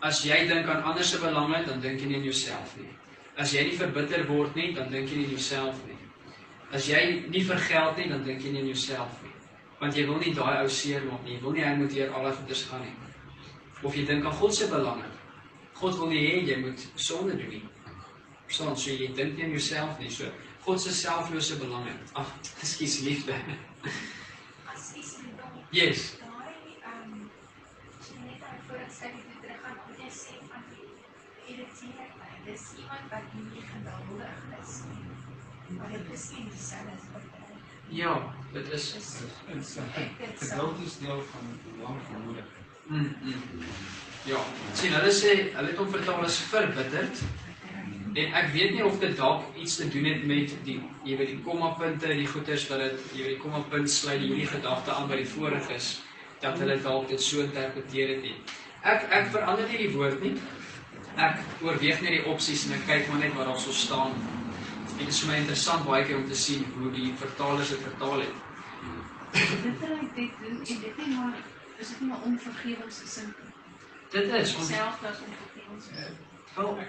[0.01, 2.89] as jy dink aan ander se belange, dan dink jy nie aan jouself nie.
[3.37, 5.97] As jy nie verbitter word nie, dan dink jy nie aan jouself nie.
[6.71, 9.33] As jy nie vergeld nie, dan dink jy nie aan jouself nie.
[9.81, 11.35] Want jy wil nie daai ou seer maak nie.
[11.35, 12.95] Jy wil nie hy moet hier al die goeders gaan nie.
[13.81, 15.09] Of jy dink aan God se belange,
[15.81, 17.63] God wil nie hê jy moet sonde doen nie.
[18.45, 20.11] Verstaan, so jy dink nie aan jouself nie.
[20.13, 20.29] So
[20.65, 21.93] God se selflose belange.
[22.13, 22.33] Ag,
[22.63, 23.37] ekskuus liefde.
[23.41, 24.01] Daai
[25.71, 26.20] Yes.
[32.51, 35.77] Dis iemand wat nie geduldig is nie.
[35.77, 37.39] Maar dit is nie dieselfde as wat jy
[38.01, 38.13] Ja,
[38.53, 39.09] dit is is.
[40.39, 41.47] Geduld is deel van
[41.83, 42.45] lang vermoedig.
[42.87, 43.63] mm, mm.
[44.25, 44.39] Ja,
[44.73, 47.23] sien hulle sê hulle het hom vertaal as verbitterd.
[48.13, 51.31] En ek weet nie of dit dalk iets te doen het met die jy weet
[51.31, 55.21] die kommapunte, die goeters dat dit jy weet die kommapunt sluit hierdie gedagte aan by
[55.23, 56.01] die vorige is
[56.41, 58.35] dat hulle dalk dit so interpreteer het nie.
[58.83, 60.35] Ek ek verander nie die woord nie.
[61.15, 64.15] Ek oorweeg net die opsies en ek kyk maar net wat daar sou staan.
[64.91, 67.83] En dit is vir my interessant baie keer om te sien hoe die vertalers dit
[67.83, 68.35] vertaal het.
[69.31, 71.37] Dit raak dit doen en dit nie maar
[71.81, 73.33] is dit maar onvergewingsin
[74.11, 75.85] Dit is ons self as onvergewings.
[76.55, 76.79] wel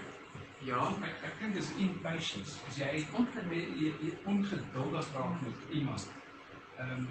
[0.67, 2.59] ja, Ek ek dink dis impatience.
[2.69, 6.09] As jy ongeduldig jy, jy ongeduldig raak met iemand.
[6.79, 7.09] Ehm um,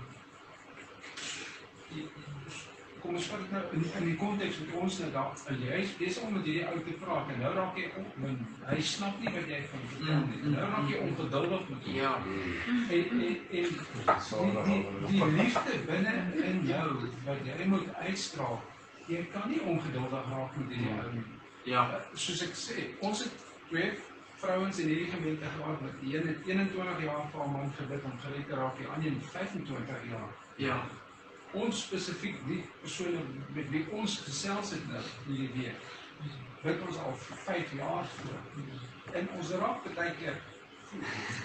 [3.01, 5.43] kom ons vat dit nou in in die konteks met ons nou daar.
[5.63, 8.37] Jy is besig om met hierdie ou te praat en nou raak jy on,
[8.69, 10.41] hy snap nie wat jy van vertel nie.
[10.55, 11.95] Nou raak jy ongeduldig met hom.
[11.95, 12.13] ja.
[12.21, 16.15] En en en die, die, die liefde binne
[16.51, 16.87] in jou
[17.25, 18.61] wat jy moet uitstraal.
[19.11, 21.27] Jy kan nie ongeduldig raak met hierdie ou nie.
[21.63, 21.85] Ja.
[21.93, 23.91] Uh, soos ek sê, ons het twee
[24.41, 28.05] vrouens in hierdie gemeente gehad met die een het 21 jaar vir haar man gebid
[28.09, 30.31] om gered te raak, die ander een 25 jaar.
[30.57, 30.79] Ja.
[31.53, 33.19] Ons spesifiek die persone
[33.55, 35.89] met wie ons gesels het nou hierdie week.
[36.63, 38.39] Bid ons al vir 5 jaar voor.
[39.19, 40.37] En ons raak baie keer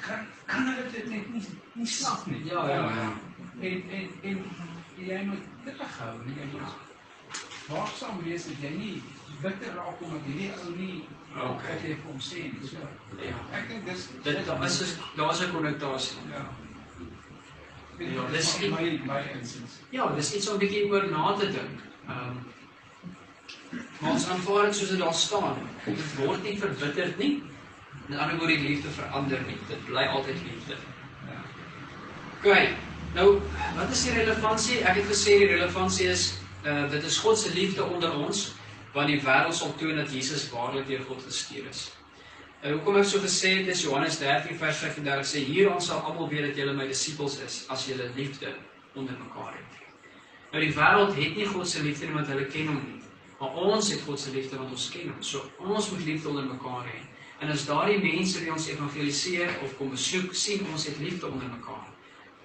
[0.03, 1.43] kan kan hulle dit net nie
[1.73, 2.41] nie snap nie.
[2.45, 3.09] Ja, ja, ja.
[3.61, 4.41] En en en
[4.97, 9.03] jy moet dit hou, jy moet waaksaam wees dat jy nie
[9.43, 11.05] bitter raak omdat hierdie ou nie
[11.37, 11.73] Okay.
[11.75, 12.69] wat jy vir hom sê nie.
[12.69, 12.79] So,
[13.23, 13.37] Ja.
[13.59, 16.19] ek dink dis Dit daar is 'n daar's 'n konnektasie.
[16.31, 16.47] ja.
[17.99, 19.81] Ja, dis my my insins.
[19.91, 21.81] Ja, dis iets om 'n bietjie oor na te dink.
[22.09, 22.45] Ehm
[24.01, 25.57] Maar ons aanvaar dit soos dit daar staan.
[25.85, 27.43] Dit word nie verbitterd nie.
[28.09, 29.57] In ander woorde, die liefde verander nie.
[29.69, 30.77] Dit bly altyd liefde.
[31.31, 31.41] Ja.
[32.37, 32.69] OK.
[33.15, 33.41] Nou,
[33.77, 34.83] wat is die relevantie?
[34.85, 36.35] Ek het gesê die relevantie is
[36.67, 38.53] uh dit is God se liefde onder ons
[38.93, 41.83] want die wêreld sal toon dat Jesus waarlik deur God gestuur is.
[42.67, 46.27] En hoekom ek so gesê het is Johannes 13 vers 35 sê hieraan sal almal
[46.33, 48.51] weet dat julle my disippels is as julle liefde
[48.99, 49.77] onder mekaar het.
[50.51, 52.99] Nou die wêreld het nie God se liefde want hulle ken hom nie.
[53.39, 55.21] Maar ons het God se liefde want ons ken hom.
[55.23, 56.99] So ons moet liefde onder mekaar hê.
[57.39, 61.47] En as daardie mense wie ons evangeliseer of kom besoek sien ons het liefde onder
[61.53, 61.87] mekaar,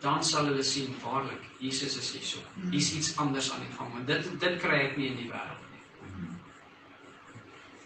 [0.06, 2.46] dan sal hulle sien waarlik Jesus is hierso.
[2.70, 5.61] Hier's iets anders aan die gang want dit dit kry ek nie in die wêreld.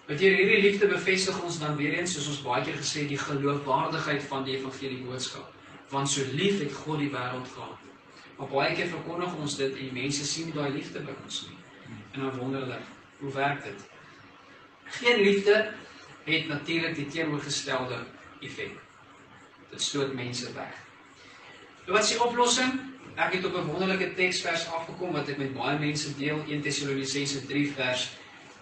[0.05, 3.21] Met hierdie liefde bevestig ons dan weer eens soos ons baie keer gesê het, die
[3.21, 5.49] geloofwaardigheid van die evangelie boodskap.
[5.89, 7.85] Want so lief het God die wêreld gehad.
[8.37, 11.39] Maar baie keer verkondig ons dit en die mense sien nie daai liefde by ons
[11.47, 11.57] nie.
[12.13, 12.77] En dan wonder hulle,
[13.19, 13.85] hoe werk dit?
[14.99, 15.55] Geen liefde
[16.25, 18.03] het natuurlik die teenoorgestelde
[18.45, 18.75] effek.
[19.71, 20.75] Dit stoot mense weg.
[21.85, 22.77] Nou wat is die oplossing?
[23.15, 27.45] Ek het op 'n wonderlike teksvers afgekom wat ek met baie mense deel, 1 Tessalonisense
[27.45, 28.09] 3 vers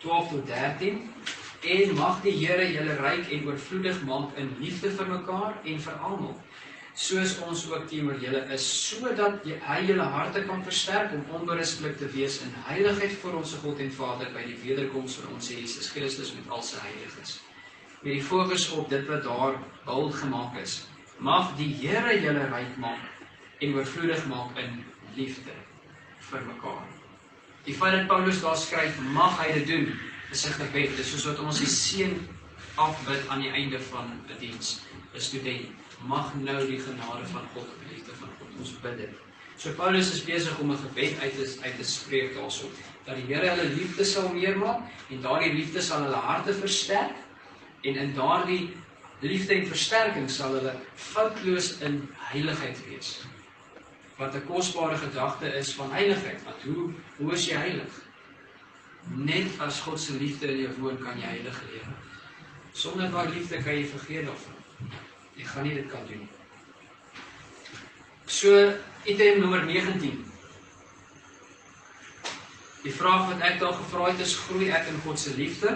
[0.04, 1.02] 12 tot 13.
[1.64, 6.02] En mag die Here julle ryk en oorvloedig maak in liefde vir mekaar en vir
[6.10, 6.34] almal,
[6.94, 12.10] soos ons ook teenoor julle is, sodat hy julle harte kan versterk om onberispelik te
[12.14, 16.34] wees in heiligheid voor ons God en Vader by die wederkoms van ons Jesus Christus
[16.36, 17.38] met al sy heiliges.
[18.04, 19.56] Met die fokus op dit wat daar
[19.88, 20.82] beeld gemaak is.
[21.24, 24.84] Mag die Here julle ryk maak en oorvloedig maak in
[25.16, 25.56] liefde
[26.28, 27.03] vir mekaar.
[27.64, 30.00] Die feit dat Paulus daar skryf, mag hy dit doen,
[30.32, 30.96] is 'n gebed.
[30.96, 32.28] Dit is soos wat ons die seën
[32.76, 34.82] afbid aan die einde van 'n diens.
[35.14, 35.68] 'n Student
[36.06, 39.10] mag nou die genade van God, die liefde van God ons bid dit.
[39.58, 42.70] So Paulus is besig om 'n gebed uit te uit te spreek daarso
[43.06, 47.16] dat die Here hulle liefde sal meer maak en daardie liefde sal hulle harte versterk
[47.82, 48.76] en in daardie
[49.20, 53.20] liefde en versterking sal hulle foutloos in heiligheid wees
[54.18, 56.44] wat 'n kosbare gedagte is van heiligheid.
[56.44, 57.94] Want hoe hoe is jy heilig?
[59.04, 61.94] Net as God se liefde in jou woon kan jy heilig lewe.
[62.72, 64.56] Sonder daai liefde kan jy vergeet daarvan.
[65.34, 66.30] Jy gaan nie dit kan doen nie.
[68.26, 68.74] So
[69.06, 70.32] item nommer 19.
[72.84, 75.70] Die vraag wat ek daar gevra het is groei ek in God se liefde?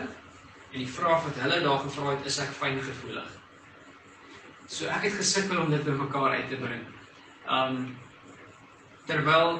[0.71, 3.29] En die vraag wat hulle daar gevra het is ek fyn gevoelig.
[4.67, 6.83] So ek het gesukkel om dit bymekaar uit te bring.
[7.47, 7.95] Um
[9.07, 9.59] terwyl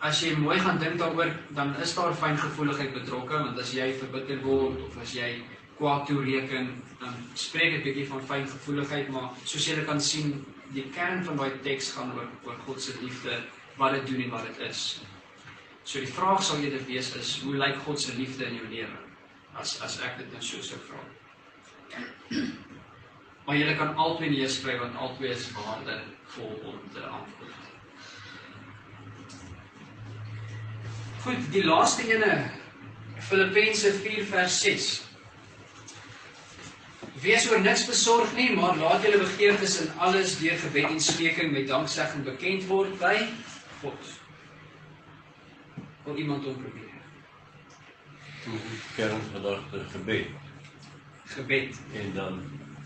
[0.00, 4.38] as jy mooi gaan dink daaroor, dan is daar fyngevoeligheid betrokke want as jy verbitter
[4.44, 5.32] word of as jy
[5.78, 10.32] kwaad toereken, dan spreek dit bietjie van fyngevoeligheid, maar soos jy kan sien,
[10.74, 13.38] die kern van daai teks gaan oor oor God se liefde,
[13.78, 14.82] wat dit doen en wat dit is.
[15.84, 18.98] So die vraag sal eerder wees is, hoe lyk God se liefde in jou lewe?
[19.58, 21.00] As as ek dit nou so sou vra.
[23.46, 27.67] Maar jy kan albei neerskryf want albei is waardevol om te antwoord.
[31.18, 32.50] Goed, die laaste ene
[33.26, 34.88] Filippense 4 vers 6.
[37.22, 41.50] Wees oor niks besorg nie, maar laat julle begeertes in alles deur gebed en smeking
[41.52, 43.16] met danksegging bekend word by
[43.82, 44.12] God.
[46.04, 46.86] Wil iemand hom probeer?
[48.94, 50.30] Kerngedachte gebed.
[51.34, 51.82] Gebed.
[51.98, 52.40] En dan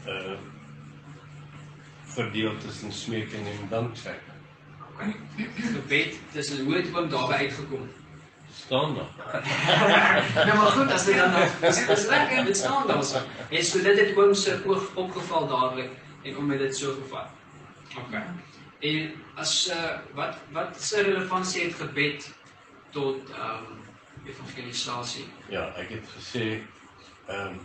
[0.09, 0.41] uh
[2.13, 4.41] verdeel tussen smeking en danksegging.
[4.93, 5.15] Okay.
[5.73, 7.89] Gebed, dis 'n hoe het oom daarby uitgekom.
[8.55, 9.35] Staan daar.
[10.47, 13.21] nou maar goed, as dit dan nog dis dis lekker dit staan daar so.
[13.51, 15.91] En so dit het oom se oog opgeval dadelik
[16.23, 17.27] en om het dit so gevat.
[18.07, 18.25] Okay.
[18.81, 22.35] En as uh, wat wat se relevantie het gebed
[22.91, 23.81] tot ehm um,
[24.27, 25.27] evangelisasie?
[25.49, 26.47] Ja, ek het gesê
[27.27, 27.61] ehm um,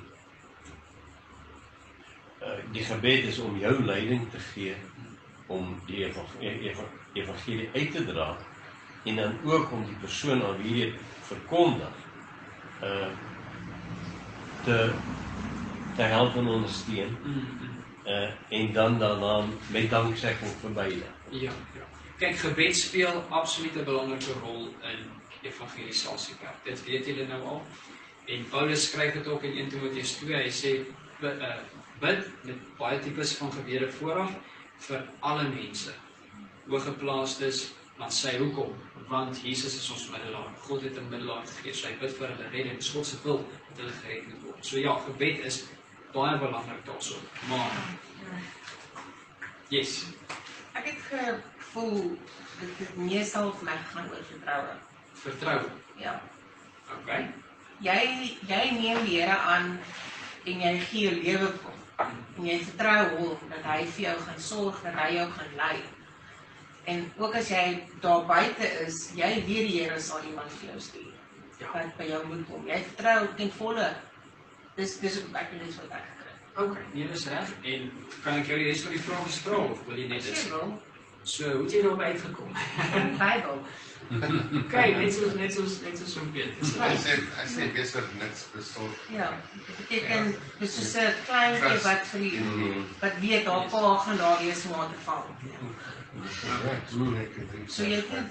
[2.41, 4.75] uh, die gebed is om jou leiding te gee
[5.47, 6.75] om die evangelie,
[7.13, 8.37] evangelie uit te dra
[9.07, 10.89] en dan ook om die persoon aan wie jy
[11.29, 12.03] verkondig
[12.83, 13.09] uh
[14.63, 14.77] te
[15.95, 17.17] te help en ondersteun
[18.05, 21.07] uh en dan daarna met danksegging verbyde.
[21.29, 21.85] Ja, ja.
[22.17, 24.99] Kyk, gebed speel absoluut 'n belangrike rol in
[25.41, 26.63] evangelisasiewerk.
[26.63, 27.65] Dit weet julle nou al.
[28.25, 30.35] En Paulus skryf dit ook in 1 Timoteus 2.
[30.35, 30.71] Hy sê
[31.19, 31.55] bid, uh,
[31.99, 34.33] bid met baie tipes van gebede vooraf
[34.87, 35.93] vir alle mense.
[36.67, 38.75] Hooggeplaastes, want sy hoekom?
[39.07, 40.49] Want Jesus is ons middelaar.
[40.67, 41.73] God het 'n middelaar gegee.
[41.73, 42.77] So hy bid vir hulle redding.
[42.77, 43.37] Dit is God se wil
[43.69, 44.65] dat hulle gered moet word.
[44.65, 45.63] So ja, gebed is
[46.13, 47.15] baie belangrik daarso.
[47.49, 47.71] Maar
[49.69, 50.05] Yes.
[50.73, 52.17] Ek het gevoel
[52.59, 54.75] dit het meestal vir my gaan oor vertroue.
[55.13, 55.59] Vertrou.
[55.99, 56.21] Ja.
[57.01, 57.27] Okay.
[57.83, 57.99] Jy
[58.47, 59.75] jy neem die Here aan
[60.47, 62.15] en jy gee jou lewe vir hom.
[62.37, 65.77] En jy vertrou hom dat hy vir jou gaan sorg, dat hy jou gaan lei.
[66.87, 67.63] En ook as jy
[68.01, 71.13] daar buite is, jy weet die Here sal iemand vir jou stuur.
[71.59, 71.71] Ja.
[71.73, 72.67] Wat by jou moet kom.
[72.69, 73.87] Jy vertrou ten volle.
[74.77, 76.35] Dis dis ek net wat ek gekry.
[76.63, 77.49] Okay, nee, dis reg.
[77.73, 77.89] En
[78.23, 80.51] kan ek jou die res van die vrae vra of wil jy net Dis dit?
[80.53, 80.71] wel.
[81.27, 82.51] So, hoe het jy daarby uitgekom?
[83.19, 83.59] Bybel.
[84.71, 86.53] Kyk, net so net so net so so Piet.
[86.61, 87.01] Dis Hy reg.
[87.03, 89.01] sê hy sê wees oor niks besorg.
[89.11, 89.27] Ja.
[89.57, 90.29] Dit beteken
[90.61, 91.83] dis soos 'n klein Trust.
[91.83, 92.85] wat vir die Mm.
[93.01, 95.25] wat weet daar pa gaan daar wees om aan te val.
[97.67, 98.29] So jy kan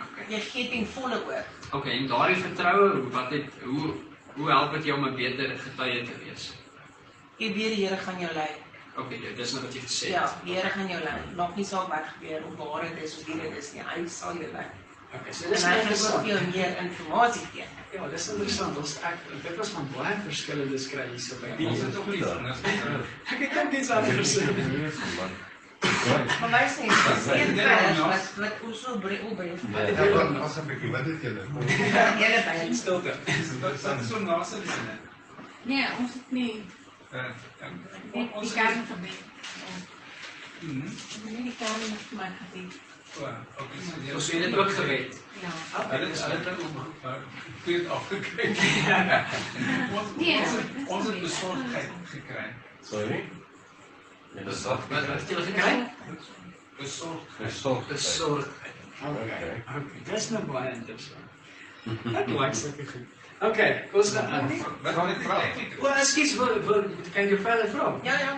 [0.00, 0.24] Okay.
[0.36, 1.44] jy gee ten volle oor.
[1.76, 3.92] Okay, en daardie vertroue, wat het hoe
[4.36, 6.52] hoe help dit jou om 'n beter getuie te wees?
[7.38, 8.50] Jy weet die Here gaan jou lei.
[8.96, 10.44] Okay, dit dis nou wat jy gesê Ja, het.
[10.44, 11.18] die Here gaan jou lei.
[11.36, 13.82] Maak nie saak wat gebeur of waar dit is of wie dit is nie.
[13.82, 14.66] Hy sal jou lei.
[15.14, 16.24] Okay, so En dis interessant.
[16.24, 17.64] vir jou meer inligting gee.
[17.92, 18.76] Ja, dis interessant.
[18.78, 21.66] Ons ek dit was van baie verskillende skry hierso by die.
[21.66, 22.24] Ons het ook nie.
[22.24, 25.49] Ek het ook iets anders gesê.
[26.40, 29.54] Maar luister, dis een vers wat wat ons so breë opbreë.
[29.72, 31.42] Ja, wat was 'n bietjie wat het julle?
[32.22, 32.74] Hele by.
[32.74, 33.14] Stilte.
[33.60, 34.96] Wat wat is so naaste sinne?
[35.62, 36.64] Nee, ons het nie
[37.10, 37.18] Eh,
[37.60, 37.66] ja.
[38.12, 39.18] net Ons die kern gebed.
[40.60, 40.82] Mhm.
[40.86, 42.72] Ons het nie die kern vir my gebed.
[43.18, 43.22] O,
[43.62, 45.16] okay, so jy- Ons het dit ook gewet.
[45.40, 45.48] Ja.
[45.90, 46.56] Hulle het hulle het ook
[47.64, 48.48] goed afgekry.
[49.98, 51.22] Ons Nee, ons dit het- is ons het nie.
[51.22, 52.44] besorgdheid gekry.
[52.82, 53.24] Sorry.
[54.34, 55.72] Ja, dis Wat wat het jy gekry?
[56.78, 57.50] Besorgdheid.
[57.50, 57.88] gesorg.
[57.88, 58.74] Besorgdheid.
[59.00, 59.62] Okay.
[59.76, 61.26] Okay, dis nou baie interessant.
[62.20, 63.16] Ek like sulke goed.
[63.40, 64.50] Okay, kom ons gaan aan.
[64.84, 65.38] Wat gaan dit vra?
[65.80, 66.82] Wel, ekskuus, wil wil
[67.14, 67.86] kan jy verder vra?
[68.04, 68.34] Ja, ja.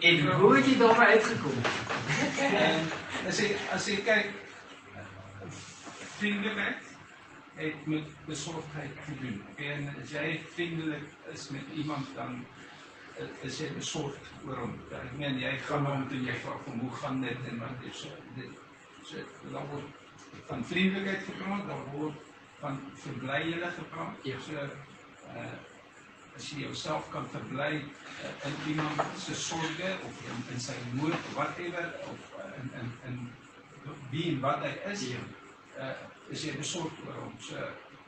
[0.00, 1.58] En hoe het jy daarby uitgekom?
[2.48, 2.88] En
[3.28, 4.32] as jy as jy kyk
[6.16, 6.86] vriendelikheid
[7.56, 9.42] het met besorgdheid te doen.
[9.56, 12.55] En as jy vriendelik is met iemand dan eh,
[13.42, 14.74] is jy besorgd oor hom.
[14.90, 17.86] Ja, Ek meen jy gaan hom toe jy vra van hoe gaan dit en wat
[17.90, 18.02] is
[18.36, 18.62] dit
[19.06, 22.18] so dan word van vriendelikheid gepraat, dan word
[22.60, 24.26] van verbly julle gepraat.
[24.28, 24.40] Ja.
[24.40, 24.52] So
[25.36, 25.54] uh
[26.36, 31.30] as jy jouself kan verbly uh, in iemand se sorge of in, in sy nood
[31.32, 35.22] whatever of uh, in in in wie en wat hy is, Ja.
[35.80, 35.94] uh
[36.28, 37.32] is jy besorgd oor hom.
[37.40, 37.56] So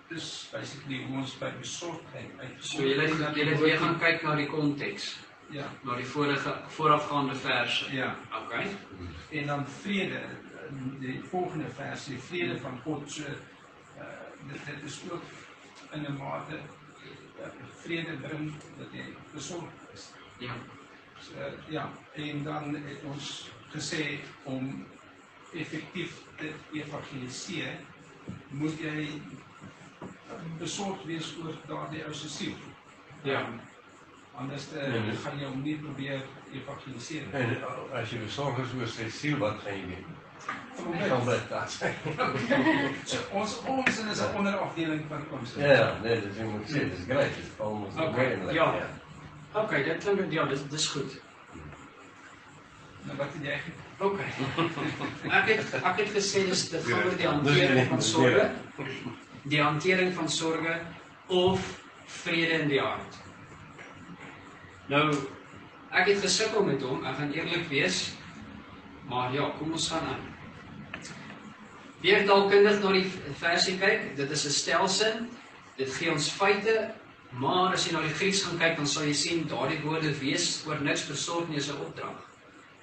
[0.09, 2.61] dis basically hoe ons by besorgdheid uit.
[2.65, 5.17] So jy het jy het weer gaan kyk na die konteks,
[5.51, 5.65] Ja.
[5.85, 7.89] na die vorige voorafgaande verse.
[7.95, 8.17] Ja.
[8.45, 8.67] Okay.
[9.31, 10.21] En dan vrede
[11.01, 14.17] die volgende vers, die vrede van God so uh
[14.49, 15.23] dit, dit is ook
[15.93, 16.59] in 'n mate
[17.41, 17.49] uh,
[17.83, 20.13] vrede bring dat jy besorg is.
[20.39, 20.55] Ja.
[21.21, 21.33] So,
[21.69, 24.87] ja, en dan het ons gesê om
[25.53, 27.79] effektief te evangeliseer,
[28.49, 29.21] moet jy
[30.59, 32.55] besorg wees oor daardie ou se siel.
[33.23, 33.41] Ja.
[33.41, 33.61] Um,
[34.39, 36.23] anders uh, Ja, dus- gaan jy hom nie probeer
[36.53, 37.33] evangeliseer nie.
[37.41, 37.57] En
[37.93, 40.05] as jy besorg is oor sy siel, wat gaan jy doen?
[41.09, 41.43] Gaan dit.
[43.05, 45.55] So, ons ons is 'n onderafdeling van ons.
[45.59, 47.35] Ja, nee, dis jy moet sê, dis great.
[47.37, 48.87] Dis almost Okay, okay, ja.
[49.53, 51.21] OK, dit klink ja, dis dis goed.
[53.09, 53.59] Nou wat het jy?
[53.99, 54.21] OK.
[55.33, 58.51] Ek het ek het gesê dis dit gaan oor die hantering van sorge.
[59.43, 60.81] Die hantering van sorge
[61.27, 61.61] of
[62.07, 63.19] vrede in die hart.
[64.89, 65.13] Nou
[65.91, 68.13] ek het gesukkel met hom, ek gaan eerlik wees.
[69.09, 70.25] Maar ja, kom ons gaan aan.
[72.01, 73.07] Weer taalkundig na die
[73.41, 75.29] versie kyk, dit is 'n stelsin.
[75.77, 76.91] Dit gee ons feite,
[77.31, 80.65] maar as jy na die Grieks gaan kyk, dan sal jy sien daardie woorde wees
[80.67, 82.17] oor niks besorg nie is 'n opdrag.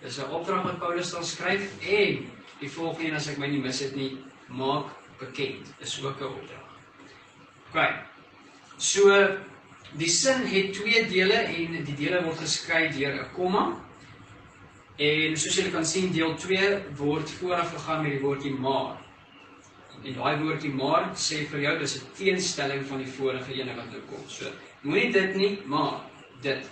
[0.02, 2.30] Dis 'n opdrag wat Paulus dan skryf en
[2.60, 4.86] die volgende een as ek my nie mis het nie, maak
[5.20, 6.68] bekend is ook 'n opdrag.
[7.70, 7.94] OK.
[8.78, 9.38] So
[9.92, 13.86] die sin het twee dele en die dele word geskei deur 'n komma.
[14.96, 18.96] En soos julle kan sien, deel 2 word vooraf gegaan met die woordjie maar.
[20.04, 23.92] En daai woordjie maar sê vir jou dis 'n teenstelling van die vorige ene wat
[23.92, 24.24] nou kom.
[24.28, 24.46] So
[24.82, 26.02] moenie dit nie, maar
[26.42, 26.70] dit.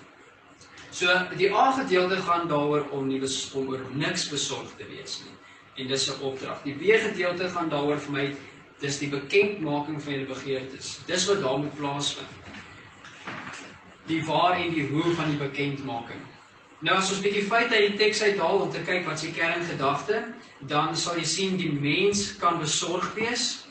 [0.92, 3.22] So die A gedeelte gaan daaroor om nie
[3.54, 5.34] om oor niks besorg te wees nie.
[5.76, 6.62] En dis 'n opdrag.
[6.64, 8.36] Die B gedeelte gaan daaroor vir my
[8.80, 11.00] dis die bekendmaking van julle begeertes.
[11.06, 12.28] Dis wat daar moet plaasvind.
[14.06, 16.22] Die waar en die hoe van die bekendmaking.
[16.84, 19.32] Nou as ons 'n bietjie feite uit die teks uithaal om te kyk wat se
[19.32, 20.26] kerngedagte,
[20.60, 23.68] dan sal jy sien die mens kan besorg wees.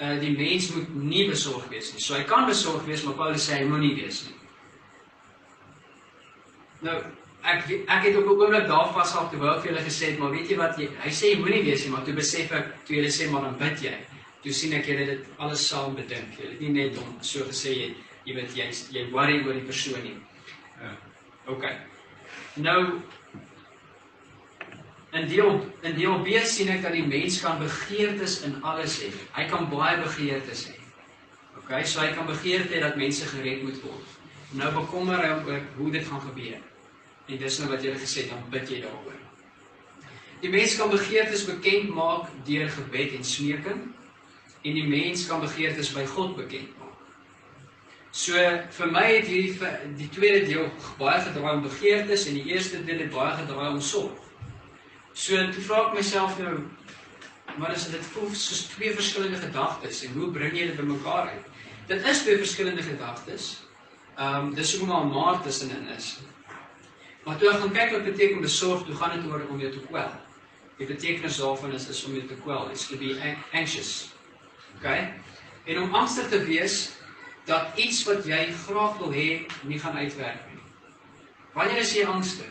[0.00, 2.00] Uh die mens moet nie besorg wees nie.
[2.00, 4.38] So hy kan besorg wees, maar Paulus sê hy moenie wees nie.
[6.80, 7.02] Nou
[7.42, 10.50] ek ek het op 'n oomblik daar vasgehou terwyl vir julle gesê het, maar weet
[10.50, 13.10] jy wat jy hy sê jy moenie wees nie, maar toe besef ek toe jy
[13.10, 13.96] sê maar dan bid jy.
[14.42, 16.38] Toe sien ek julle dit alles saam bedink.
[16.38, 19.66] Jy het nie net om so gesê jy jy weet jy jy worry oor die
[19.66, 20.16] persoon nie.
[20.80, 20.96] Ja.
[21.46, 21.64] OK.
[22.54, 23.02] Nou
[25.12, 29.10] in deel in deel B sien ek dat die mens kan begeertes in alles hê.
[29.32, 30.78] Hy kan baie begeertes hê.
[31.58, 34.18] OK, so hy kan begeerte hê dat mense gered moet word.
[34.58, 36.60] Nou bekommer hy hom oor hoe dit gaan gebeur.
[37.28, 39.18] En dis nou wat jy gesê het, dan bid jy daaroor.
[40.42, 43.82] Die mens kan begeertes bekend maak deur gebed en smeking
[44.62, 46.98] en die mens kan begeertes by God bekend maak.
[48.12, 48.34] So
[48.76, 50.66] vir my het hierdie die tweede deel
[50.98, 54.18] baie gedraai om begeertes en die eerste deel het baie gedraai om sorg.
[55.14, 56.56] So toe vra ek myself nou
[57.56, 61.48] maar as dit voel soos twee verskillende gedagtes en hoe bring jy dit bymekaar uit?
[61.88, 63.48] Dit is twee verskillende gedagtes.
[64.16, 66.18] Ehm um, dis hoekom daar 'n maar tussenin is.
[67.24, 70.10] Maar toe gaan kyk wat beteken besorg, toe gaan dit oor om jou te kwel.
[70.78, 74.10] Die betekenis daarvan is is om jou te kwel, is to be an- anxious.
[74.78, 75.12] Okay?
[75.64, 76.90] En om angstig te wees
[77.46, 80.60] dat iets wat jy graag wil hê nie gaan uitwerk nie.
[81.54, 82.50] Wanneer is jy angstig?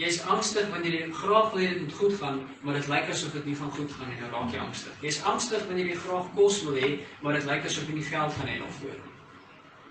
[0.00, 3.32] Jy's angstig wanneer jy graag wil hê dit moet goed gaan, maar dit lyk asof
[3.36, 4.94] dit nie van goed gaan nie, dan raak jy angstig.
[5.04, 6.90] Jy's angstig wanneer jy graag kos wil hê,
[7.22, 9.10] maar dit lyk asof jy nie geld gaan hê daarvoor nie.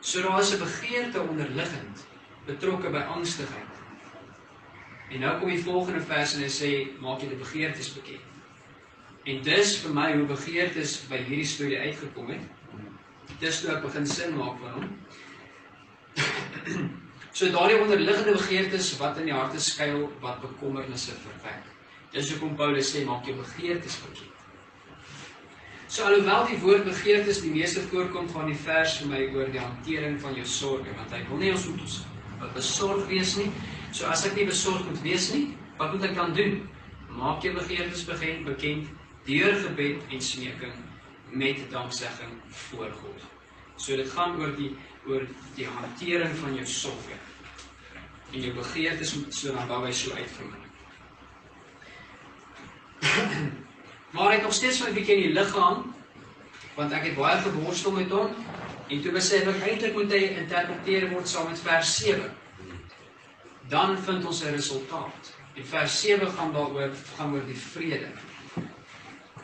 [0.02, 2.06] So daar is 'n begeerte onderliggend
[2.46, 3.80] betrokke by angstigheid.
[5.12, 6.72] En nou kom die volgende vers en hy sê
[7.04, 8.28] maak julle begeertes bekend.
[9.30, 12.48] En dis vir my hoe begeertes by hierdie storie uitgekom het.
[13.42, 14.88] Dis toe ek begin sin maak van hom.
[17.38, 21.70] so daardie onderliggende begeertes wat in die harte skuil wat bekommernisse verwek.
[22.16, 24.28] Dis hoekom Paulus sê maak jou begeertes bekend.
[25.92, 29.60] So alhoewel die woord begeertes die meeste voorkom van die vers vir my oor die
[29.60, 32.00] hantering van jou sorges, want hy wil nie ons moet ons
[32.54, 33.50] besorg wees nie.
[33.92, 36.62] So as ek nie besorg moet wees nie, wat moet ek dan doen?
[37.12, 38.88] Maak jou begeertes bekend, bekend
[39.28, 40.74] deur gebed en smeking
[41.32, 42.34] met danksegging
[42.68, 43.28] voor God.
[43.76, 44.72] So dit gaan oor die
[45.10, 45.26] oor
[45.58, 47.18] die hantering van jou sorge.
[48.32, 50.60] En jou begeertes moet so dan hy so uit vir my.
[54.14, 55.84] maar hy het nog steeds 'n bietjie in die lig gehang
[56.76, 58.36] want ek het baie geworstel met hom
[58.92, 62.28] en toe besef ek eintlik moet hy interpreteer word saam met vers 7.
[63.72, 65.34] Dan vind ons 'n resultaat.
[65.56, 68.12] En vers 7 gaan daaroor gaan oor die vrede.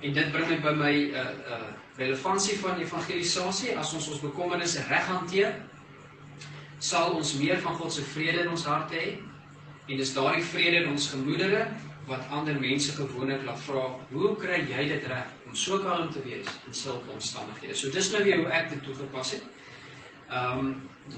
[0.01, 1.67] En dit bring my by my uh uh
[1.97, 5.55] relevantie van evangelisasie as ons ons bekommernisse reg hanteer
[6.79, 9.15] sal ons meer van God se vrede in ons harte hê
[9.87, 11.63] en dis daardie vrede in ons gemoedere
[12.07, 16.23] wat ander mense gewoonlik laat vra, hoe kry jy dit reg om so kalm te
[16.23, 17.75] wees in sulke omstandighede?
[17.75, 19.43] So dis nou weer hoe ek dit toegepas het.
[20.29, 20.75] Ehm um,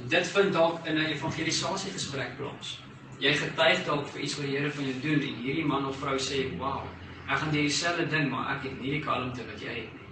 [0.10, 2.80] dit vind dalk in 'n evangelisasie gesprek plaas.
[3.20, 5.98] Jy getuig dalk vir iets wat die Here van jou doen en hierdie man of
[6.00, 6.84] vrou sê, "Wow,
[7.28, 10.10] ek gaan doen dieselfde ding, maar ek het nie die kalmte wat jy het nie."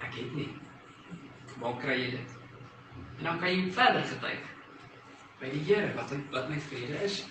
[0.00, 0.48] Ek het nie.
[1.60, 2.30] Waar kry jy dit?
[3.18, 4.40] En dan kan jy verder getuig
[5.40, 7.24] by die Here wat wat my vrede is.